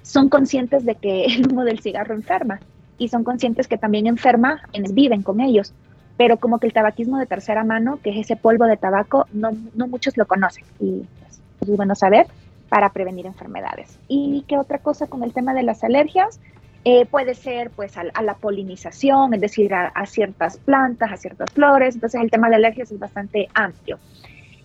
son 0.00 0.30
conscientes 0.30 0.86
de 0.86 0.94
que 0.94 1.24
el 1.26 1.52
humo 1.52 1.64
del 1.64 1.80
cigarro 1.80 2.14
enferma 2.14 2.60
y 2.96 3.08
son 3.08 3.22
conscientes 3.22 3.68
que 3.68 3.76
también 3.76 4.06
enferma 4.06 4.62
quienes 4.72 4.94
viven 4.94 5.22
con 5.22 5.40
ellos. 5.40 5.74
Pero 6.16 6.38
como 6.38 6.58
que 6.58 6.66
el 6.66 6.72
tabaquismo 6.72 7.18
de 7.18 7.26
tercera 7.26 7.62
mano, 7.62 7.98
que 8.02 8.10
es 8.10 8.16
ese 8.16 8.36
polvo 8.36 8.64
de 8.64 8.76
tabaco, 8.76 9.26
no, 9.32 9.50
no 9.74 9.86
muchos 9.86 10.16
lo 10.16 10.26
conocen 10.26 10.64
y 10.78 11.02
pues, 11.18 11.39
es 11.60 11.68
bueno 11.76 11.94
saber 11.94 12.26
para 12.68 12.92
prevenir 12.92 13.26
enfermedades. 13.26 13.98
¿Y 14.08 14.44
qué 14.46 14.58
otra 14.58 14.78
cosa 14.78 15.06
con 15.06 15.22
el 15.22 15.32
tema 15.32 15.54
de 15.54 15.62
las 15.62 15.84
alergias? 15.84 16.40
Eh, 16.84 17.04
puede 17.04 17.34
ser 17.34 17.70
pues 17.70 17.98
a, 17.98 18.04
la 18.04 18.34
polinización, 18.34 19.34
es 19.34 19.40
decir, 19.40 19.74
a, 19.74 20.06
ciertas 20.06 20.56
plantas, 20.56 21.12
a 21.12 21.16
ciertas 21.16 21.50
flores. 21.50 21.94
Entonces 21.94 22.20
el 22.22 22.30
tema 22.30 22.48
de 22.48 22.56
alergias 22.56 22.90
es 22.90 22.98
bastante 22.98 23.48
amplio. 23.54 23.98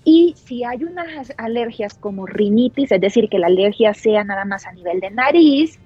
Y 0.06 0.36
si 0.38 0.64
hay 0.64 0.84
unas 0.84 1.34
alergias 1.38 1.96
como 1.96 2.28
rinitis, 2.28 2.92
es 2.92 3.02
decir, 3.02 3.28
que 3.28 3.40
la 3.40 3.48
alergia 3.48 3.94
sea 3.94 4.24
nada 4.24 4.46
más 4.46 4.66
a 4.68 4.72
nivel 4.72 5.00
de 5.00 5.10
nariz, 5.10 5.80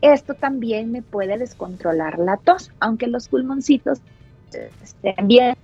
esto 0.00 0.34
también 0.34 0.92
me 0.92 1.02
puede 1.02 1.36
descontrolar 1.38 2.18
la 2.18 2.36
tos, 2.36 2.70
aunque 2.78 3.08
los 3.08 3.28
pulmoncitos 3.28 4.00
estén 4.82 5.26
bien. 5.26 5.56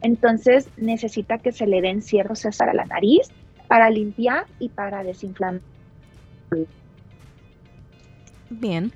Entonces 0.00 0.68
necesita 0.76 1.38
que 1.38 1.50
se 1.52 1.66
le 1.66 1.82
den 1.82 2.02
ciertos 2.02 2.46
a 2.60 2.72
la 2.72 2.84
nariz 2.84 3.30
para 3.70 3.88
limpiar 3.88 4.46
y 4.58 4.68
para 4.68 5.04
desinflamar 5.04 5.60
Bien. 8.50 8.92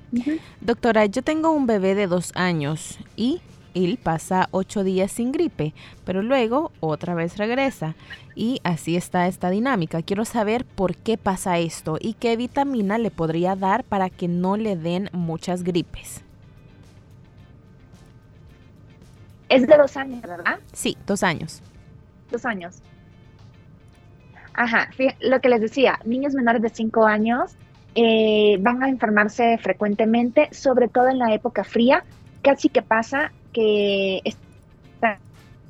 Doctora, 0.59 1.05
yo 1.05 1.21
tengo 1.21 1.51
un 1.51 1.65
bebé 1.65 1.95
de 1.95 2.07
dos 2.07 2.33
años 2.35 2.99
y 3.15 3.39
él 3.73 3.97
pasa 4.03 4.49
ocho 4.51 4.83
días 4.83 5.13
sin 5.13 5.31
gripe, 5.31 5.73
pero 6.03 6.21
luego 6.21 6.73
otra 6.81 7.13
vez 7.13 7.37
regresa. 7.37 7.95
Y 8.35 8.59
así 8.65 8.97
está 8.97 9.27
esta 9.27 9.49
dinámica. 9.49 10.01
Quiero 10.01 10.25
saber 10.25 10.65
por 10.65 10.97
qué 10.97 11.17
pasa 11.17 11.57
esto 11.57 11.97
y 12.01 12.15
qué 12.15 12.35
vitamina 12.35 12.97
le 12.97 13.11
podría 13.11 13.55
dar 13.55 13.85
para 13.85 14.09
que 14.09 14.27
no 14.27 14.57
le 14.57 14.75
den 14.75 15.09
muchas 15.13 15.63
gripes. 15.63 16.21
Es 19.47 19.65
de 19.65 19.77
dos 19.77 19.95
años, 19.95 20.21
¿verdad? 20.21 20.59
Sí, 20.73 20.97
dos 21.07 21.23
años. 21.23 21.61
Dos 22.29 22.45
años. 22.45 22.81
Ajá, 24.57 24.89
lo 25.21 25.41
que 25.41 25.49
les 25.49 25.61
decía, 25.61 25.99
niños 26.05 26.33
menores 26.33 26.61
de 26.61 26.69
cinco 26.69 27.05
años 27.05 27.55
eh, 27.93 28.57
van 28.61 28.83
a 28.83 28.89
enfermarse 28.89 29.57
frecuentemente, 29.57 30.49
sobre 30.51 30.87
todo 30.87 31.09
en 31.09 31.19
la 31.19 31.33
época 31.33 31.63
fría. 31.63 32.03
Casi 32.41 32.69
que 32.69 32.81
pasa 32.81 33.31
que 33.51 34.21
están 34.23 35.19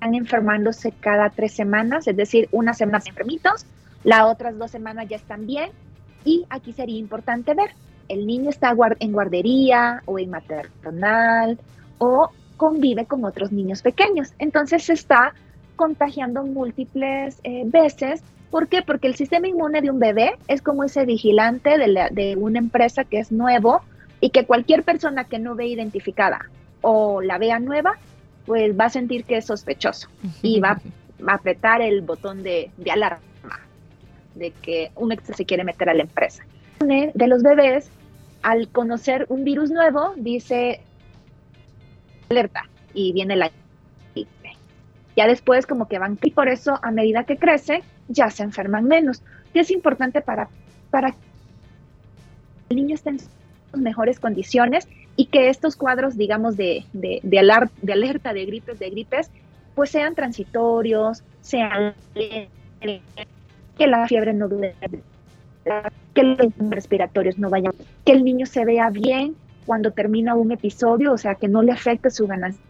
enfermándose 0.02 0.92
cada 0.92 1.30
tres 1.30 1.54
semanas, 1.54 2.08
es 2.08 2.16
decir, 2.16 2.48
una 2.52 2.74
semana 2.74 3.04
enfermitos, 3.06 3.66
las 4.04 4.24
otras 4.24 4.58
dos 4.58 4.70
semanas 4.72 5.08
ya 5.10 5.16
están 5.16 5.48
bien. 5.48 5.72
Y 6.24 6.46
aquí 6.50 6.74
sería 6.74 6.98
importante 6.98 7.54
ver, 7.54 7.72
el 8.08 8.28
niño 8.28 8.50
está 8.50 8.76
en 9.00 9.12
guardería 9.12 10.04
o 10.06 10.20
en 10.20 10.30
maternal 10.30 11.60
o 11.98 12.30
convive 12.58 13.06
con 13.06 13.26
otros 13.26 13.52
niños 13.52 13.82
pequeños. 13.82 14.34
Entonces 14.38 14.84
se 14.84 14.94
está 14.94 15.34
contagiando 15.76 16.44
múltiples 16.44 17.40
eh, 17.44 17.64
veces 17.66 18.24
¿Por 18.50 18.68
qué? 18.68 18.82
Porque 18.82 19.08
el 19.08 19.16
sistema 19.16 19.48
inmune 19.48 19.82
de 19.82 19.90
un 19.90 20.00
bebé 20.00 20.38
es 20.48 20.62
como 20.62 20.84
ese 20.84 21.06
vigilante 21.06 21.78
de, 21.78 22.36
una 22.38 22.60
empresa 22.60 23.04
que 23.04 23.20
es 23.20 23.32
nuevo 23.32 23.82
y 24.22 24.30
que 24.30 24.46
cualquier 24.46 24.84
persona 24.84 25.26
que 25.26 25.40
no 25.40 25.56
ve 25.56 25.68
identificada 25.68 26.50
o 26.82 27.22
la 27.22 27.38
vea 27.38 27.60
nueva, 27.60 27.98
pues 28.46 28.78
va 28.80 28.86
a 28.86 28.90
sentir 28.90 29.26
que 29.26 29.38
es 29.38 29.46
sospechoso 29.46 30.08
y 30.42 30.60
va, 30.60 30.80
a 31.28 31.34
apretar 31.34 31.82
el 31.82 32.02
botón 32.02 32.44
de, 32.44 32.72
alarma 32.92 33.20
de 34.36 34.52
que 34.52 34.92
un 34.96 35.12
extra 35.12 35.36
se 35.36 35.46
quiere 35.46 35.64
meter 35.64 35.90
a 35.90 35.94
la 35.94 36.04
empresa. 36.04 36.44
De 36.80 37.28
los 37.28 37.42
bebés, 37.42 37.90
al 38.44 38.68
conocer 38.70 39.26
un 39.30 39.44
virus 39.44 39.72
nuevo, 39.72 40.14
dice 40.18 40.82
alerta 42.30 42.64
y 42.94 43.14
viene 43.14 43.36
la 43.36 43.52
ya 45.16 45.28
después 45.28 45.66
como 45.66 45.88
que 45.88 46.00
van 46.00 46.18
y 46.22 46.32
por 46.32 46.50
eso 46.50 46.80
a 46.82 46.92
medida 46.92 47.24
que 47.24 47.38
crece 47.38 47.84
ya 48.08 48.30
se 48.30 48.44
enferman 48.44 48.86
menos. 48.86 49.22
Y 49.54 49.60
es 49.60 49.72
importante 49.72 50.22
para, 50.22 50.50
para 50.90 51.12
que 51.12 51.18
el 52.70 52.78
niño 52.78 52.96
esté 52.96 53.10
en 53.10 53.20
mejores 53.74 54.20
condiciones 54.20 54.88
y 55.16 55.28
que 55.28 55.50
estos 55.50 55.76
cuadros, 55.76 56.18
digamos, 56.18 56.58
de, 56.58 56.86
de, 56.94 57.20
de, 57.24 57.40
alerta 57.40 58.34
de 58.34 58.46
gripes, 58.46 58.80
de 58.80 58.90
gripes, 58.90 59.30
pues 59.74 59.90
sean 59.90 60.16
transitorios, 60.16 61.24
sean 61.42 61.94
que 62.82 63.88
la 63.88 64.08
fiebre 64.08 64.34
no 64.34 64.48
dure, 64.48 64.76
que 66.14 66.24
los 66.24 66.38
respiratorios 66.58 67.38
no 67.38 67.50
vayan, 67.50 67.74
que 68.06 68.12
el 68.12 68.24
niño 68.24 68.46
se 68.46 68.66
vea 68.66 68.90
bien 68.90 69.36
cuando 69.66 69.92
termina 69.92 70.36
un 70.36 70.52
episodio, 70.52 71.14
o 71.14 71.18
sea, 71.18 71.36
que 71.36 71.48
no 71.48 71.62
le 71.62 71.72
afecte 71.72 72.10
su 72.10 72.28
ganancia 72.28 72.62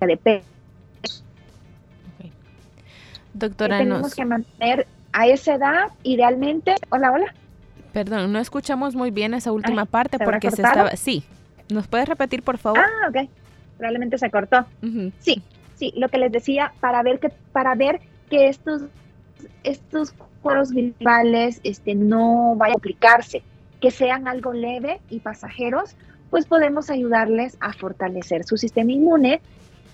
de 0.00 0.16
peso 0.16 0.55
Doctora, 3.36 3.78
tenemos 3.78 4.14
que 4.14 4.24
mantener 4.24 4.86
a 5.12 5.26
esa 5.26 5.54
edad, 5.54 5.88
idealmente. 6.02 6.74
Hola, 6.88 7.12
hola. 7.12 7.34
Perdón, 7.92 8.32
no 8.32 8.38
escuchamos 8.38 8.94
muy 8.94 9.10
bien 9.10 9.34
esa 9.34 9.52
última 9.52 9.84
parte 9.84 10.18
porque 10.18 10.50
se 10.50 10.62
estaba. 10.62 10.96
Sí, 10.96 11.22
¿nos 11.68 11.86
puedes 11.86 12.08
repetir, 12.08 12.42
por 12.42 12.56
favor? 12.56 12.80
Ah, 12.80 13.08
ok. 13.10 13.28
Probablemente 13.76 14.16
se 14.16 14.30
cortó. 14.30 14.64
Sí, 15.18 15.42
sí. 15.74 15.92
Lo 15.96 16.08
que 16.08 16.16
les 16.16 16.32
decía 16.32 16.72
para 16.80 17.02
ver 17.02 17.20
que 17.20 17.28
para 17.52 17.74
ver 17.74 18.00
que 18.30 18.48
estos 18.48 18.82
estos 19.64 20.14
cuadros 20.40 20.70
virales 20.70 21.60
este, 21.62 21.94
no 21.94 22.54
vayan 22.56 22.76
a 22.76 22.78
aplicarse, 22.78 23.42
que 23.80 23.90
sean 23.90 24.28
algo 24.28 24.54
leve 24.54 25.00
y 25.10 25.20
pasajeros, 25.20 25.94
pues 26.30 26.46
podemos 26.46 26.88
ayudarles 26.88 27.58
a 27.60 27.74
fortalecer 27.74 28.44
su 28.44 28.56
sistema 28.56 28.92
inmune 28.92 29.40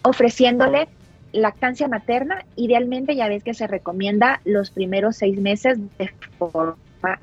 ofreciéndole 0.02 0.88
lactancia 1.32 1.88
materna, 1.88 2.44
idealmente 2.56 3.16
ya 3.16 3.28
ves 3.28 3.42
que 3.42 3.54
se 3.54 3.66
recomienda 3.66 4.40
los 4.44 4.70
primeros 4.70 5.16
seis 5.16 5.40
meses 5.40 5.78
de 5.98 6.10
forma 6.38 6.76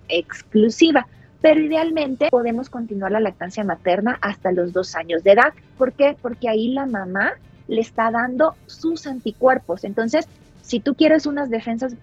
exclusiva, 0.07 1.07
pero 1.41 1.61
idealmente 1.61 2.29
podemos 2.29 2.69
continuar 2.69 3.11
la 3.11 3.19
lactancia 3.19 3.63
materna 3.63 4.17
hasta 4.21 4.51
los 4.51 4.73
dos 4.73 4.95
años 4.95 5.23
de 5.23 5.31
edad. 5.31 5.53
¿Por 5.77 5.93
qué? 5.93 6.17
Porque 6.21 6.49
ahí 6.49 6.73
la 6.73 6.85
mamá 6.85 7.33
le 7.67 7.81
está 7.81 8.11
dando 8.11 8.55
sus 8.65 9.07
anticuerpos. 9.07 9.83
Entonces, 9.83 10.27
si 10.61 10.79
tú 10.79 10.95
quieres 10.95 11.25
unas 11.25 11.49
defensas 11.49 11.95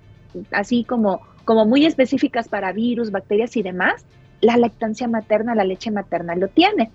así 0.52 0.84
como, 0.84 1.20
como 1.44 1.66
muy 1.66 1.86
específicas 1.86 2.48
para 2.48 2.72
virus, 2.72 3.10
bacterias 3.10 3.56
y 3.56 3.62
demás, 3.62 4.04
la 4.40 4.56
lactancia 4.56 5.08
materna, 5.08 5.54
la 5.54 5.64
leche 5.64 5.90
materna 5.90 6.34
lo 6.36 6.48
tiene. 6.48 6.90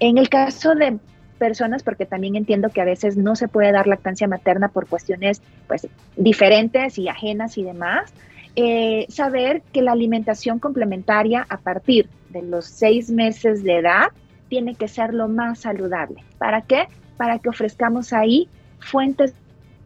En 0.00 0.18
el 0.18 0.28
caso 0.28 0.74
de 0.74 0.98
personas, 1.36 1.82
porque 1.82 2.06
también 2.06 2.36
entiendo 2.36 2.70
que 2.70 2.80
a 2.80 2.84
veces 2.84 3.16
no 3.16 3.36
se 3.36 3.48
puede 3.48 3.72
dar 3.72 3.86
lactancia 3.86 4.26
materna 4.28 4.68
por 4.68 4.86
cuestiones 4.86 5.42
pues 5.66 5.86
diferentes 6.16 6.98
y 6.98 7.08
ajenas 7.08 7.56
y 7.58 7.62
demás, 7.62 8.12
eh, 8.56 9.06
saber 9.08 9.62
que 9.72 9.82
la 9.82 9.92
alimentación 9.92 10.58
complementaria 10.58 11.46
a 11.48 11.58
partir 11.58 12.08
de 12.30 12.42
los 12.42 12.64
seis 12.64 13.10
meses 13.10 13.62
de 13.62 13.78
edad 13.78 14.08
tiene 14.48 14.74
que 14.74 14.88
ser 14.88 15.12
lo 15.12 15.28
más 15.28 15.60
saludable. 15.60 16.22
¿Para 16.38 16.62
qué? 16.62 16.88
Para 17.16 17.38
que 17.38 17.48
ofrezcamos 17.48 18.12
ahí 18.12 18.48
fuentes 18.78 19.34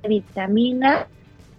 de 0.02 0.08
vitaminas, 0.08 1.06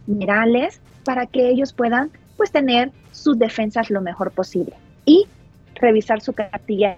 minerales, 0.08 0.82
para 1.04 1.26
que 1.26 1.50
ellos 1.50 1.74
puedan 1.74 2.12
pues 2.38 2.52
tener 2.52 2.92
sus 3.12 3.38
defensas 3.38 3.90
lo 3.90 4.02
mejor 4.02 4.32
posible. 4.32 4.74
Y 5.06 5.28
revisar 5.76 6.22
su 6.22 6.34
cartilla 6.34 6.98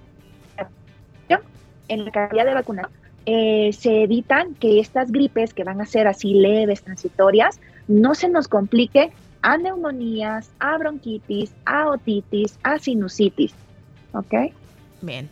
en 1.87 2.05
la 2.05 2.11
cartilla 2.11 2.45
de 2.45 2.53
vacunación 2.53 3.03
eh, 3.25 3.71
se 3.73 4.03
evitan 4.03 4.53
que 4.55 4.79
estas 4.79 5.11
gripes 5.11 5.53
que 5.53 5.63
van 5.63 5.79
a 5.79 5.85
ser 5.85 6.07
así 6.07 6.33
leves, 6.33 6.83
transitorias, 6.83 7.59
no 7.87 8.15
se 8.15 8.27
nos 8.27 8.47
complique 8.47 9.11
a 9.41 9.57
neumonías, 9.57 10.49
a 10.59 10.77
bronquitis, 10.77 11.53
a 11.65 11.87
otitis, 11.89 12.57
a 12.63 12.79
sinusitis. 12.79 13.53
¿Ok? 14.13 14.33
Bien. 15.01 15.29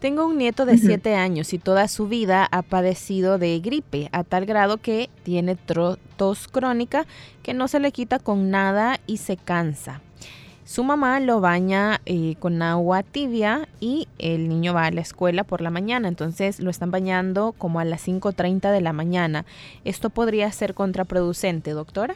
Tengo 0.00 0.26
un 0.26 0.36
nieto 0.36 0.66
de 0.66 0.78
7 0.78 1.14
años 1.14 1.52
y 1.52 1.58
toda 1.58 1.86
su 1.86 2.08
vida 2.08 2.48
ha 2.50 2.62
padecido 2.62 3.38
de 3.38 3.60
gripe, 3.60 4.08
a 4.10 4.24
tal 4.24 4.46
grado 4.46 4.78
que 4.78 5.08
tiene 5.22 5.56
tos 6.16 6.48
crónica 6.48 7.06
que 7.44 7.54
no 7.54 7.68
se 7.68 7.78
le 7.78 7.92
quita 7.92 8.18
con 8.18 8.50
nada 8.50 8.98
y 9.06 9.18
se 9.18 9.36
cansa. 9.36 10.00
Su 10.72 10.84
mamá 10.84 11.20
lo 11.20 11.42
baña 11.42 12.00
eh, 12.06 12.34
con 12.38 12.62
agua 12.62 13.02
tibia 13.02 13.68
y 13.78 14.08
el 14.18 14.48
niño 14.48 14.72
va 14.72 14.86
a 14.86 14.90
la 14.90 15.02
escuela 15.02 15.44
por 15.44 15.60
la 15.60 15.68
mañana, 15.68 16.08
entonces 16.08 16.60
lo 16.60 16.70
están 16.70 16.90
bañando 16.90 17.52
como 17.58 17.78
a 17.78 17.84
las 17.84 18.08
5.30 18.08 18.72
de 18.72 18.80
la 18.80 18.94
mañana. 18.94 19.44
¿Esto 19.84 20.08
podría 20.08 20.50
ser 20.50 20.72
contraproducente, 20.72 21.72
doctora? 21.72 22.14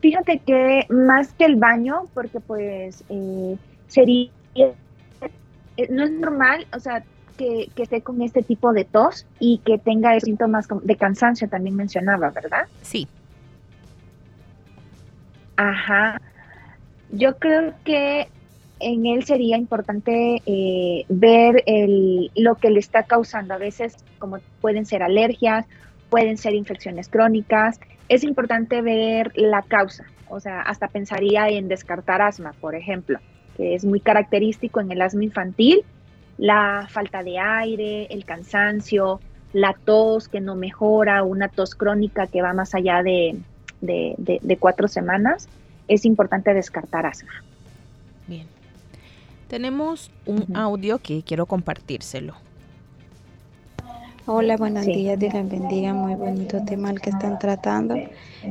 Fíjate 0.00 0.38
que 0.38 0.86
más 0.88 1.34
que 1.34 1.44
el 1.44 1.56
baño, 1.56 2.04
porque 2.14 2.40
pues 2.40 3.04
eh, 3.10 3.58
sería, 3.88 4.30
eh, 4.54 4.72
no 5.90 6.04
es 6.04 6.10
normal, 6.10 6.66
o 6.74 6.80
sea, 6.80 7.04
que, 7.36 7.68
que, 7.74 7.82
esté 7.82 8.00
con 8.00 8.22
este 8.22 8.42
tipo 8.42 8.72
de 8.72 8.86
tos 8.86 9.26
y 9.38 9.58
que 9.58 9.76
tenga 9.76 10.18
síntomas 10.20 10.68
de 10.84 10.96
cansancio, 10.96 11.50
también 11.50 11.76
mencionaba, 11.76 12.30
¿verdad? 12.30 12.66
Sí. 12.80 13.06
Ajá. 15.56 16.20
Yo 17.10 17.38
creo 17.38 17.74
que 17.84 18.28
en 18.80 19.06
él 19.06 19.24
sería 19.24 19.56
importante 19.56 20.42
eh, 20.46 21.04
ver 21.08 21.62
el, 21.66 22.30
lo 22.34 22.56
que 22.56 22.70
le 22.70 22.80
está 22.80 23.04
causando. 23.04 23.54
A 23.54 23.58
veces, 23.58 23.96
como 24.18 24.38
pueden 24.60 24.84
ser 24.84 25.02
alergias, 25.02 25.66
pueden 26.10 26.36
ser 26.36 26.54
infecciones 26.54 27.08
crónicas. 27.08 27.80
Es 28.08 28.24
importante 28.24 28.82
ver 28.82 29.32
la 29.36 29.62
causa. 29.62 30.04
O 30.28 30.40
sea, 30.40 30.60
hasta 30.62 30.88
pensaría 30.88 31.48
en 31.48 31.68
descartar 31.68 32.20
asma, 32.20 32.54
por 32.60 32.74
ejemplo, 32.74 33.18
que 33.56 33.74
es 33.74 33.84
muy 33.84 34.00
característico 34.00 34.80
en 34.80 34.90
el 34.90 35.02
asma 35.02 35.24
infantil. 35.24 35.84
La 36.36 36.88
falta 36.90 37.22
de 37.22 37.38
aire, 37.38 38.06
el 38.10 38.24
cansancio, 38.24 39.20
la 39.52 39.76
tos 39.84 40.28
que 40.28 40.40
no 40.40 40.56
mejora, 40.56 41.22
una 41.22 41.48
tos 41.48 41.76
crónica 41.76 42.26
que 42.26 42.42
va 42.42 42.52
más 42.52 42.74
allá 42.74 43.04
de, 43.04 43.36
de, 43.86 44.56
cuatro 44.60 44.88
semanas, 44.88 45.48
es 45.88 46.04
importante 46.04 46.54
descartar 46.54 47.06
asma. 47.06 47.32
Bien. 48.26 48.46
Tenemos 49.48 50.10
un 50.26 50.56
audio 50.56 50.98
que 50.98 51.22
quiero 51.22 51.46
compartírselo. 51.46 52.34
Hola, 54.26 54.56
buenos 54.56 54.86
días, 54.86 55.18
Dios 55.18 55.34
les 55.34 55.50
bendiga, 55.50 55.92
muy 55.92 56.14
bonito 56.14 56.64
tema 56.64 56.90
el 56.90 56.98
que 56.98 57.10
están 57.10 57.38
tratando. 57.38 57.94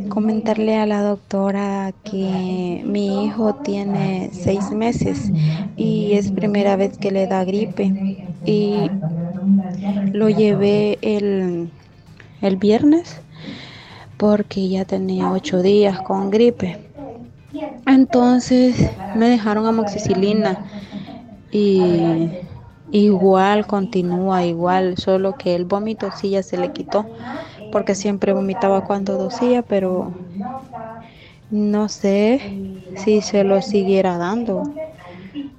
Comentarle 0.07 0.77
a 0.77 0.85
la 0.85 1.01
doctora 1.01 1.91
que 2.03 2.83
mi 2.85 3.25
hijo 3.25 3.55
tiene 3.55 4.29
seis 4.31 4.69
meses 4.69 5.31
y 5.75 6.13
es 6.13 6.31
primera 6.31 6.75
vez 6.75 6.99
que 6.99 7.09
le 7.09 7.25
da 7.25 7.43
gripe 7.43 7.91
y 8.45 8.87
lo 10.11 10.29
llevé 10.29 10.99
el, 11.01 11.71
el 12.41 12.57
viernes 12.57 13.22
porque 14.23 14.69
ya 14.69 14.85
tenía 14.85 15.29
ocho 15.31 15.61
días 15.61 16.01
con 16.01 16.29
gripe. 16.29 16.79
Entonces 17.85 18.93
me 19.11 19.27
dejaron 19.27 19.65
amoxicilina 19.65 20.61
y 21.51 22.31
igual 22.91 23.67
continúa 23.67 24.45
igual, 24.45 24.97
solo 24.97 25.33
que 25.35 25.55
el 25.55 25.65
vómito 25.65 26.09
sí 26.11 26.29
ya 26.29 26.41
se 26.41 26.57
le 26.57 26.69
quitó, 26.71 27.09
porque 27.69 27.95
siempre 27.95 28.31
vomitaba 28.31 28.81
cuando 28.81 29.17
docía, 29.17 29.61
pero 29.61 30.13
no 31.49 31.89
sé 31.89 32.41
si 32.95 33.21
se 33.21 33.43
lo 33.43 33.61
siguiera 33.61 34.17
dando 34.17 34.63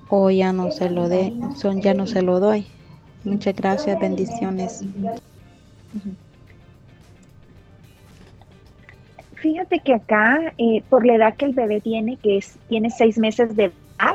o 0.09 0.31
ya 0.31 0.53
no 0.53 0.71
se 0.71 0.89
lo 0.91 1.09
de, 1.09 1.35
son 1.55 1.83
ya 1.83 1.95
no 1.95 2.07
se 2.07 2.23
lo 2.23 2.41
doy. 2.41 2.67
Muchas 3.25 3.55
gracias, 3.55 3.99
bendiciones. 3.99 4.87
Fíjate 9.45 9.81
que 9.81 9.93
acá, 9.93 10.55
eh, 10.57 10.83
por 10.89 11.05
la 11.05 11.17
edad 11.17 11.37
que 11.37 11.45
el 11.45 11.53
bebé 11.53 11.83
tiene, 11.83 12.17
que 12.17 12.39
es, 12.39 12.57
tiene 12.71 12.89
seis 12.89 13.19
meses 13.19 13.55
de 13.55 13.65
edad, 13.65 14.15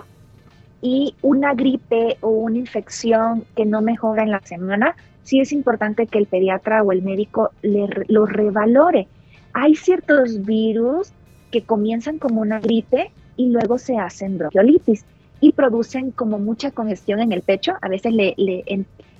y 0.81 1.13
una 1.21 1.53
gripe 1.53 2.17
o 2.21 2.29
una 2.29 2.57
infección 2.57 3.45
que 3.55 3.63
no 3.63 3.83
mejora 3.83 4.23
en 4.23 4.31
la 4.31 4.41
semana, 4.41 4.95
sí 5.21 5.39
es 5.39 5.51
importante 5.51 6.07
que 6.07 6.17
el 6.17 6.25
pediatra 6.25 6.81
o 6.81 6.91
el 6.91 7.03
médico 7.03 7.51
le, 7.61 7.87
lo 8.07 8.25
revalore. 8.25 9.07
Hay 9.53 9.75
ciertos 9.75 10.43
virus 10.47 11.11
que 11.51 11.61
comienzan 11.61 12.17
como 12.17 12.41
una 12.41 12.59
gripe 12.59 13.11
y 13.37 13.51
luego 13.51 13.77
se 13.77 13.99
hacen 13.99 14.39
bronquiolitis 14.39 15.05
y 15.41 15.51
producen 15.51 16.09
como 16.09 16.39
mucha 16.39 16.71
congestión 16.71 17.19
en 17.19 17.33
el 17.33 17.43
pecho. 17.43 17.73
A 17.83 17.87
veces 17.87 18.13
le, 18.13 18.33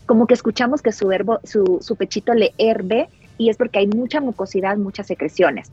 como 0.07 0.25
que 0.25 0.33
escuchamos 0.33 0.81
que 0.81 0.91
su, 0.91 1.05
verbo, 1.05 1.39
su, 1.43 1.77
su 1.81 1.95
pechito 1.95 2.33
le 2.33 2.51
herbe 2.57 3.09
y 3.37 3.51
es 3.51 3.57
porque 3.57 3.77
hay 3.77 3.87
mucha 3.87 4.21
mucosidad, 4.21 4.75
muchas 4.75 5.05
secreciones. 5.05 5.71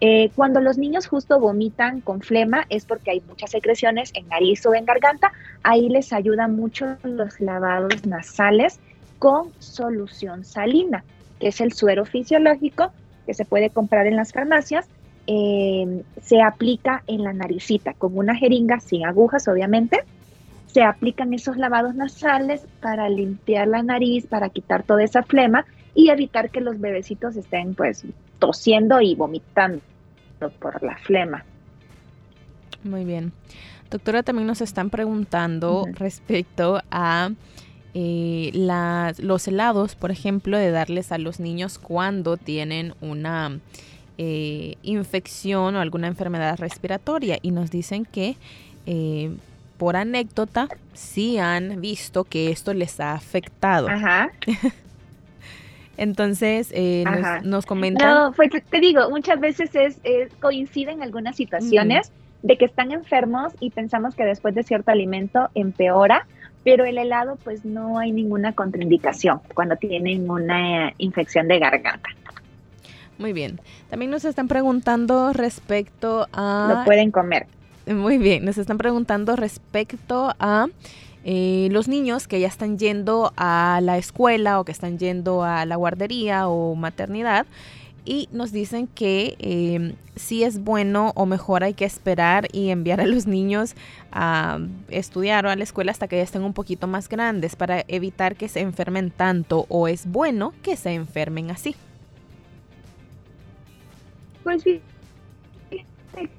Eh, 0.00 0.30
cuando 0.36 0.60
los 0.60 0.78
niños 0.78 1.08
justo 1.08 1.40
vomitan 1.40 2.00
con 2.00 2.20
flema 2.20 2.66
es 2.68 2.84
porque 2.84 3.10
hay 3.10 3.22
muchas 3.26 3.50
secreciones 3.50 4.12
en 4.14 4.28
nariz 4.28 4.64
o 4.66 4.74
en 4.74 4.84
garganta. 4.84 5.32
Ahí 5.64 5.88
les 5.88 6.12
ayuda 6.12 6.46
mucho 6.46 6.96
los 7.02 7.40
lavados 7.40 8.06
nasales 8.06 8.78
con 9.18 9.50
solución 9.58 10.44
salina, 10.44 11.04
que 11.40 11.48
es 11.48 11.60
el 11.60 11.72
suero 11.72 12.04
fisiológico 12.04 12.92
que 13.26 13.34
se 13.34 13.44
puede 13.44 13.70
comprar 13.70 14.06
en 14.06 14.16
las 14.16 14.32
farmacias. 14.32 14.86
Em, 15.26 16.02
se 16.22 16.40
aplica 16.40 17.02
en 17.06 17.24
la 17.24 17.32
naricita 17.32 17.92
con 17.92 18.16
una 18.16 18.36
jeringa 18.36 18.80
sin 18.80 19.04
agujas, 19.04 19.48
obviamente. 19.48 20.04
Se 20.68 20.82
aplican 20.82 21.34
esos 21.34 21.56
lavados 21.56 21.94
nasales 21.94 22.64
para 22.80 23.08
limpiar 23.08 23.66
la 23.66 23.82
nariz, 23.82 24.26
para 24.26 24.48
quitar 24.48 24.84
toda 24.84 25.02
esa 25.02 25.24
flema 25.24 25.66
y 25.94 26.10
evitar 26.10 26.50
que 26.50 26.60
los 26.60 26.78
bebecitos 26.78 27.36
estén 27.36 27.74
pues 27.74 28.04
tosiendo 28.38 29.00
y 29.00 29.14
vomitando 29.14 29.80
por 30.60 30.82
la 30.82 30.96
flema. 30.98 31.44
Muy 32.84 33.04
bien. 33.04 33.32
Doctora, 33.90 34.22
también 34.22 34.46
nos 34.46 34.60
están 34.60 34.90
preguntando 34.90 35.86
respecto 35.94 36.80
a 36.90 37.30
eh, 37.94 38.52
los 39.18 39.48
helados, 39.48 39.94
por 39.94 40.10
ejemplo, 40.10 40.58
de 40.58 40.70
darles 40.70 41.10
a 41.10 41.18
los 41.18 41.40
niños 41.40 41.78
cuando 41.78 42.36
tienen 42.36 42.94
una 43.00 43.58
eh, 44.18 44.76
infección 44.82 45.74
o 45.76 45.80
alguna 45.80 46.06
enfermedad 46.06 46.58
respiratoria 46.58 47.38
y 47.40 47.50
nos 47.50 47.70
dicen 47.70 48.04
que 48.04 48.36
eh, 48.86 49.34
por 49.78 49.96
anécdota 49.96 50.68
sí 50.92 51.38
han 51.38 51.80
visto 51.80 52.24
que 52.24 52.50
esto 52.50 52.74
les 52.74 53.00
ha 53.00 53.14
afectado. 53.14 53.88
Ajá. 53.88 54.30
Entonces, 55.98 56.70
eh, 56.72 57.04
nos, 57.04 57.44
nos, 57.44 57.66
comentan. 57.66 58.08
No, 58.08 58.32
pues 58.32 58.50
te 58.70 58.80
digo, 58.80 59.10
muchas 59.10 59.38
veces 59.40 59.70
es, 59.74 59.98
coinciden 60.40 61.02
algunas 61.02 61.36
situaciones 61.36 62.12
de 62.42 62.56
que 62.56 62.64
están 62.64 62.92
enfermos 62.92 63.52
y 63.58 63.70
pensamos 63.70 64.14
que 64.14 64.24
después 64.24 64.54
de 64.54 64.62
cierto 64.62 64.92
alimento 64.92 65.50
empeora, 65.54 66.26
pero 66.62 66.84
el 66.84 66.98
helado 66.98 67.36
pues 67.42 67.64
no 67.64 67.98
hay 67.98 68.12
ninguna 68.12 68.52
contraindicación 68.52 69.40
cuando 69.54 69.76
tienen 69.76 70.30
una 70.30 70.94
infección 70.98 71.48
de 71.48 71.58
garganta. 71.58 72.08
Muy 73.18 73.32
bien. 73.32 73.60
También 73.90 74.12
nos 74.12 74.24
están 74.24 74.46
preguntando 74.46 75.32
respecto 75.32 76.28
a... 76.32 76.74
Lo 76.78 76.84
pueden 76.84 77.10
comer. 77.10 77.46
Muy 77.86 78.18
bien, 78.18 78.44
nos 78.44 78.58
están 78.58 78.78
preguntando 78.78 79.34
respecto 79.34 80.32
a 80.38 80.68
eh, 81.30 81.68
los 81.72 81.88
niños 81.88 82.26
que 82.26 82.40
ya 82.40 82.48
están 82.48 82.78
yendo 82.78 83.34
a 83.36 83.80
la 83.82 83.98
escuela 83.98 84.58
o 84.58 84.64
que 84.64 84.72
están 84.72 84.98
yendo 84.98 85.44
a 85.44 85.66
la 85.66 85.76
guardería 85.76 86.48
o 86.48 86.74
maternidad 86.74 87.44
y 88.06 88.30
nos 88.32 88.50
dicen 88.50 88.86
que 88.86 89.36
eh, 89.38 89.92
sí 90.16 90.42
es 90.42 90.64
bueno 90.64 91.12
o 91.16 91.26
mejor 91.26 91.64
hay 91.64 91.74
que 91.74 91.84
esperar 91.84 92.48
y 92.50 92.70
enviar 92.70 93.02
a 93.02 93.06
los 93.06 93.26
niños 93.26 93.74
a 94.10 94.58
estudiar 94.88 95.44
o 95.44 95.50
a 95.50 95.56
la 95.56 95.64
escuela 95.64 95.92
hasta 95.92 96.08
que 96.08 96.16
ya 96.16 96.22
estén 96.22 96.44
un 96.44 96.54
poquito 96.54 96.86
más 96.86 97.10
grandes 97.10 97.56
para 97.56 97.84
evitar 97.88 98.34
que 98.34 98.48
se 98.48 98.60
enfermen 98.60 99.10
tanto 99.10 99.66
o 99.68 99.86
es 99.86 100.06
bueno 100.06 100.54
que 100.62 100.76
se 100.76 100.94
enfermen 100.94 101.50
así. 101.50 101.76
Pues 104.44 104.62
sí, 104.62 104.80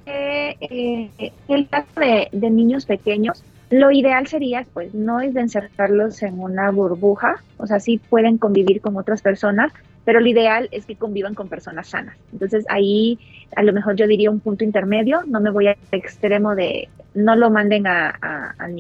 que 0.06 0.58
eh, 0.62 1.32
el 1.48 1.70
caso 1.70 1.88
de, 2.00 2.50
niños 2.50 2.88
pequeños, 2.88 3.44
lo 3.70 3.92
ideal 3.92 4.28
sería, 4.28 4.66
pues, 4.74 4.94
no 4.94 5.22
es 5.22 5.34
de 5.34 5.42
encerrarlos 5.42 6.24
en 6.24 6.40
una 6.40 6.72
burbuja, 6.72 7.44
o 7.58 7.68
sea, 7.68 7.80
sí 7.80 8.00
pueden 8.10 8.38
convivir 8.38 8.82
con 8.82 8.98
otras 8.98 9.22
personas, 9.22 9.72
pero 10.06 10.20
lo 10.20 10.28
ideal 10.28 10.70
es 10.72 10.86
que 10.86 10.96
convivan 10.96 11.36
con 11.36 11.50
personas 11.50 11.90
sanas. 11.90 12.18
Entonces 12.32 12.66
ahí 12.70 13.20
a 13.56 13.64
lo 13.64 13.74
mejor 13.74 13.96
yo 13.96 14.08
diría 14.08 14.32
un 14.32 14.40
punto 14.40 14.64
intermedio, 14.64 15.22
no 15.28 15.40
me 15.40 15.52
voy 15.52 15.68
al 15.68 15.78
extremo 15.92 16.56
de 16.56 16.90
no 17.14 17.36
lo 17.36 17.50
manden 17.50 17.86
a, 17.88 18.10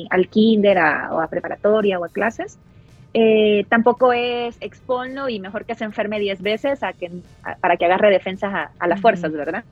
al 0.10 0.28
kinder 0.30 0.78
o 1.12 1.22
a 1.22 1.28
preparatoria 1.28 2.00
o 2.00 2.06
a 2.06 2.10
clases. 2.10 2.58
Eh, 3.14 3.66
tampoco 3.70 4.14
es 4.14 4.56
exponlo 4.62 5.30
y 5.30 5.40
mejor 5.40 5.66
que 5.66 5.74
se 5.74 5.84
enferme 5.84 6.20
10 6.20 6.42
veces 6.44 6.84
a 6.84 6.94
que, 6.94 7.12
para 7.60 7.76
que 7.76 7.86
agarre 7.86 8.12
defensas 8.12 8.70
a, 8.80 8.88
las 8.88 9.02
fuerzas, 9.02 9.32
¿verdad? 9.32 9.64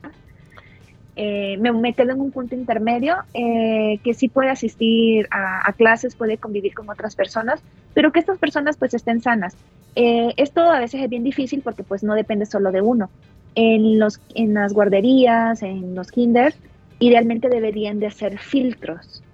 Eh, 1.20 1.58
me, 1.58 1.94
quedo 1.94 2.12
en 2.12 2.20
un 2.20 2.30
punto 2.30 2.54
intermedio 2.54 3.16
eh, 3.34 3.98
que 4.04 4.14
sí 4.14 4.28
puede 4.28 4.50
asistir 4.50 5.26
a, 5.32 5.68
a, 5.68 5.72
clases, 5.72 6.14
puede 6.14 6.38
convivir 6.38 6.74
con 6.74 6.88
otras 6.88 7.16
personas, 7.16 7.60
pero 7.92 8.12
que 8.12 8.20
estas 8.20 8.38
personas 8.38 8.76
pues 8.76 8.94
estén 8.94 9.20
sanas. 9.20 9.56
Eh, 9.96 10.32
esto 10.36 10.60
a 10.60 10.78
veces 10.78 11.02
es 11.02 11.10
bien 11.10 11.24
difícil 11.24 11.60
porque 11.62 11.82
pues 11.82 12.04
no 12.04 12.14
depende 12.14 12.46
solo 12.46 12.70
de 12.70 12.82
uno. 12.82 13.10
En, 13.56 13.98
los, 13.98 14.20
en 14.36 14.54
las 14.54 14.72
guarderías, 14.72 15.60
en 15.64 15.96
los 15.96 16.12
kinders, 16.12 16.56
idealmente 17.00 17.48
deberían 17.48 17.98
de 17.98 18.06
hacer 18.06 18.38
filtros. 18.38 19.24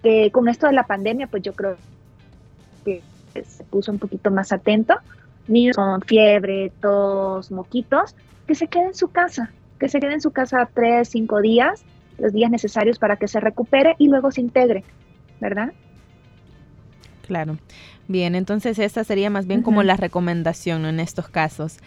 Que 0.00 0.30
con 0.30 0.48
esto 0.48 0.68
de 0.68 0.74
la 0.74 0.86
pandemia, 0.86 1.26
pues 1.26 1.42
yo 1.42 1.54
creo 1.54 1.76
que 2.84 3.02
se 3.42 3.64
puso 3.64 3.90
un 3.90 3.98
poquito 3.98 4.30
más 4.30 4.52
atento. 4.52 4.94
Niños 5.48 5.74
con 5.74 6.02
fiebre, 6.02 6.70
tos, 6.80 7.50
moquitos, 7.50 8.14
que 8.46 8.54
se 8.54 8.68
queden 8.68 8.88
en 8.88 8.94
su 8.94 9.08
casa, 9.08 9.50
que 9.82 9.88
se 9.88 9.98
queden 9.98 10.14
en 10.14 10.20
su 10.20 10.30
casa 10.30 10.68
tres, 10.72 11.08
cinco 11.08 11.40
días, 11.40 11.84
los 12.16 12.32
días 12.32 12.52
necesarios 12.52 13.00
para 13.00 13.16
que 13.16 13.26
se 13.26 13.40
recupere 13.40 13.96
y 13.98 14.06
luego 14.06 14.30
se 14.30 14.40
integre, 14.40 14.84
¿verdad? 15.40 15.72
Claro. 17.26 17.58
Bien, 18.06 18.36
entonces 18.36 18.78
esta 18.78 19.02
sería 19.02 19.28
más 19.28 19.48
bien 19.48 19.62
como 19.62 19.82
la 19.82 19.96
recomendación 19.96 20.86
en 20.86 21.00
estos 21.00 21.28
casos. 21.28 21.78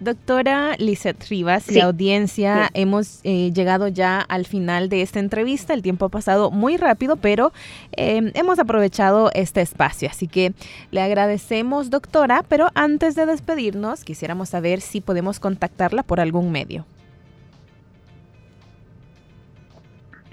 Doctora 0.00 0.74
Lizeth 0.78 1.28
Rivas 1.28 1.70
y 1.70 1.78
audiencia, 1.78 2.70
hemos 2.74 3.20
eh, 3.22 3.52
llegado 3.52 3.86
ya 3.86 4.18
al 4.20 4.44
final 4.44 4.88
de 4.88 5.02
esta 5.02 5.20
entrevista. 5.20 5.74
El 5.74 5.82
tiempo 5.82 6.06
ha 6.06 6.08
pasado 6.08 6.50
muy 6.50 6.76
rápido, 6.76 7.14
pero 7.14 7.52
em, 7.92 8.32
hemos 8.34 8.58
aprovechado 8.58 9.30
este 9.32 9.60
espacio. 9.60 10.08
Así 10.10 10.26
que 10.26 10.54
le 10.90 11.02
agradecemos, 11.02 11.90
doctora, 11.90 12.44
pero 12.48 12.70
antes 12.74 13.14
de 13.14 13.26
despedirnos, 13.26 14.02
quisiéramos 14.02 14.48
saber 14.48 14.80
si 14.80 15.00
podemos 15.00 15.38
contactarla 15.38 16.02
por 16.02 16.18
algún 16.18 16.50
medio. 16.50 16.84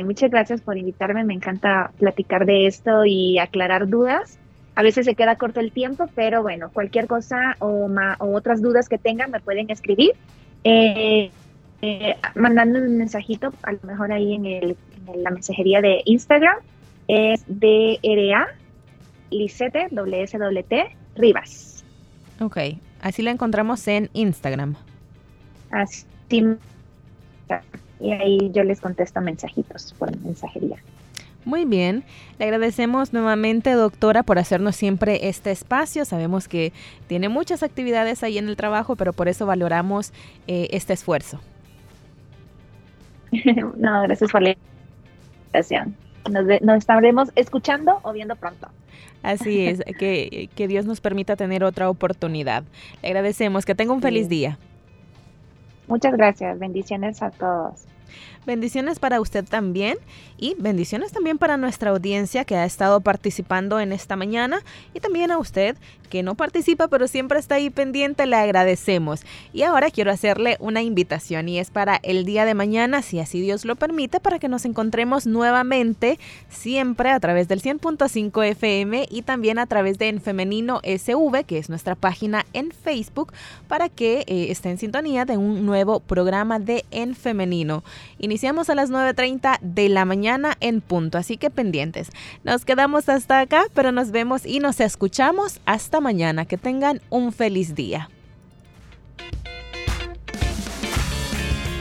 Muchas 0.03 0.29
gracias 0.29 0.61
por 0.61 0.77
invitarme. 0.77 1.23
Me 1.23 1.33
encanta 1.33 1.91
platicar 1.97 2.45
de 2.45 2.67
esto 2.67 3.05
y 3.05 3.39
aclarar 3.39 3.87
dudas. 3.87 4.37
A 4.75 4.83
veces 4.83 5.05
se 5.05 5.15
queda 5.15 5.37
corto 5.37 5.61
el 5.61 5.71
tiempo, 5.71 6.09
pero 6.15 6.41
bueno, 6.41 6.69
cualquier 6.73 7.07
cosa 7.07 7.55
o, 7.59 7.89
otras 8.19 8.61
dudas 8.61 8.89
que 8.89 8.97
tengan 8.97 9.31
me 9.31 9.39
pueden 9.39 9.69
escribir. 9.69 10.11
Eh, 10.65 11.31
eh, 11.81 12.15
mandando 12.35 12.79
un 12.79 12.97
mensajito, 12.97 13.53
a 13.63 13.71
lo 13.71 13.79
mejor 13.83 14.11
ahí 14.11 14.33
en, 14.33 14.45
el, 14.45 14.77
la 15.15 15.29
mensajería 15.29 15.81
de 15.81 16.01
Instagram, 16.05 16.57
es 17.07 17.43
DRA 17.47 18.47
Lisete, 19.29 19.87
WSWT, 19.91 20.73
Rivas. 21.15 21.85
Ok, 22.41 22.57
así 23.01 23.21
la 23.21 23.31
encontramos 23.31 23.87
en 23.87 24.09
Instagram. 24.13 24.75
Así, 25.71 26.05
y 27.99 28.11
ahí 28.11 28.51
yo 28.53 28.63
les 28.63 28.81
contesto 28.81 29.21
mensajitos 29.21 29.93
por 29.97 30.15
mensajería. 30.19 30.77
Muy 31.45 31.65
bien, 31.65 32.03
le 32.39 32.45
agradecemos 32.45 33.13
nuevamente, 33.13 33.71
doctora, 33.73 34.23
por 34.23 34.39
hacernos 34.39 34.75
siempre 34.75 35.29
este 35.29 35.51
espacio. 35.51 36.03
Sabemos 36.03 36.47
que 36.47 36.73
tiene 37.07 37.29
muchas 37.29 37.61
actividades 37.61 38.23
ahí 38.23 38.39
en 38.39 38.49
el 38.49 38.55
trabajo, 38.55 38.95
pero 38.95 39.13
por 39.13 39.27
eso 39.27 39.45
valoramos 39.45 40.11
eh, 40.47 40.67
este 40.71 40.93
esfuerzo. 40.93 41.39
no, 43.77 44.01
gracias 44.03 44.31
por 44.31 44.41
la 44.41 44.55
invitación. 45.45 45.95
Nos, 46.31 46.77
estaremos 46.77 47.31
escuchando 47.35 47.99
o 48.01 48.11
viendo 48.11 48.35
pronto. 48.35 48.67
Así 49.21 49.67
es, 49.67 49.83
que, 49.99 50.49
que 50.55 50.67
Dios 50.67 50.85
nos 50.85 50.99
permita 50.99 51.35
tener 51.35 51.63
otra 51.63 51.91
oportunidad. 51.91 52.63
Le 53.03 53.09
agradecemos, 53.09 53.65
que 53.65 53.75
tenga 53.75 53.93
un 53.93 54.01
feliz 54.01 54.29
día. 54.29 54.57
Muchas 55.87 56.13
gracias, 56.13 56.57
bendiciones 56.59 57.21
a 57.21 57.31
todos. 57.31 57.87
Bendiciones 58.45 58.99
para 58.99 59.19
usted 59.21 59.43
también 59.43 59.97
y 60.37 60.55
bendiciones 60.59 61.11
también 61.11 61.37
para 61.37 61.57
nuestra 61.57 61.91
audiencia 61.91 62.45
que 62.45 62.55
ha 62.55 62.65
estado 62.65 63.01
participando 63.01 63.79
en 63.79 63.91
esta 63.91 64.15
mañana 64.15 64.61
y 64.93 64.99
también 64.99 65.31
a 65.31 65.37
usted 65.37 65.77
que 66.05 66.23
no 66.23 66.35
participa 66.35 66.87
pero 66.87 67.07
siempre 67.07 67.39
está 67.39 67.55
ahí 67.55 67.69
pendiente, 67.69 68.25
le 68.25 68.35
agradecemos. 68.35 69.21
Y 69.53 69.63
ahora 69.63 69.89
quiero 69.89 70.11
hacerle 70.11 70.57
una 70.59 70.81
invitación 70.81 71.49
y 71.49 71.59
es 71.59 71.71
para 71.71 71.95
el 72.03 72.25
día 72.25 72.45
de 72.45 72.53
mañana, 72.53 73.01
si 73.01 73.19
así 73.19 73.41
Dios 73.41 73.65
lo 73.65 73.75
permite, 73.75 74.19
para 74.19 74.39
que 74.39 74.47
nos 74.47 74.65
encontremos 74.65 75.25
nuevamente 75.25 76.19
siempre 76.49 77.09
a 77.09 77.19
través 77.19 77.47
del 77.47 77.61
100.5 77.61 78.45
FM 78.45 79.07
y 79.09 79.21
también 79.23 79.59
a 79.59 79.65
través 79.65 79.97
de 79.97 80.09
En 80.09 80.21
Femenino 80.21 80.81
SV, 80.83 81.45
que 81.45 81.57
es 81.57 81.69
nuestra 81.69 81.95
página 81.95 82.45
en 82.53 82.71
Facebook, 82.71 83.33
para 83.67 83.89
que 83.89 84.23
eh, 84.27 84.51
esté 84.51 84.69
en 84.69 84.77
sintonía 84.77 85.25
de 85.25 85.37
un 85.37 85.65
nuevo 85.65 85.99
programa 85.99 86.59
de 86.59 86.85
En 86.91 87.15
Femenino. 87.15 87.83
Iniciamos 88.35 88.69
a 88.69 88.75
las 88.75 88.91
9.30 88.91 89.59
de 89.61 89.87
la 89.87 90.03
mañana 90.03 90.57
en 90.59 90.81
punto, 90.81 91.17
así 91.17 91.37
que 91.37 91.49
pendientes. 91.49 92.09
Nos 92.43 92.65
quedamos 92.65 93.07
hasta 93.07 93.39
acá, 93.39 93.63
pero 93.73 93.93
nos 93.93 94.11
vemos 94.11 94.45
y 94.45 94.59
nos 94.59 94.81
escuchamos 94.81 95.61
hasta 95.65 96.01
mañana. 96.01 96.43
Que 96.43 96.57
tengan 96.57 96.99
un 97.09 97.31
feliz 97.31 97.75
día. 97.75 98.09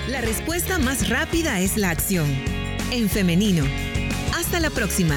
La 0.08 0.20
respuesta 0.20 0.78
más 0.78 1.08
rápida 1.08 1.58
es 1.58 1.76
la 1.76 1.90
acción. 1.90 2.28
En 2.92 3.08
femenino. 3.08 3.64
Hasta 4.38 4.60
la 4.60 4.70
próxima. 4.70 5.16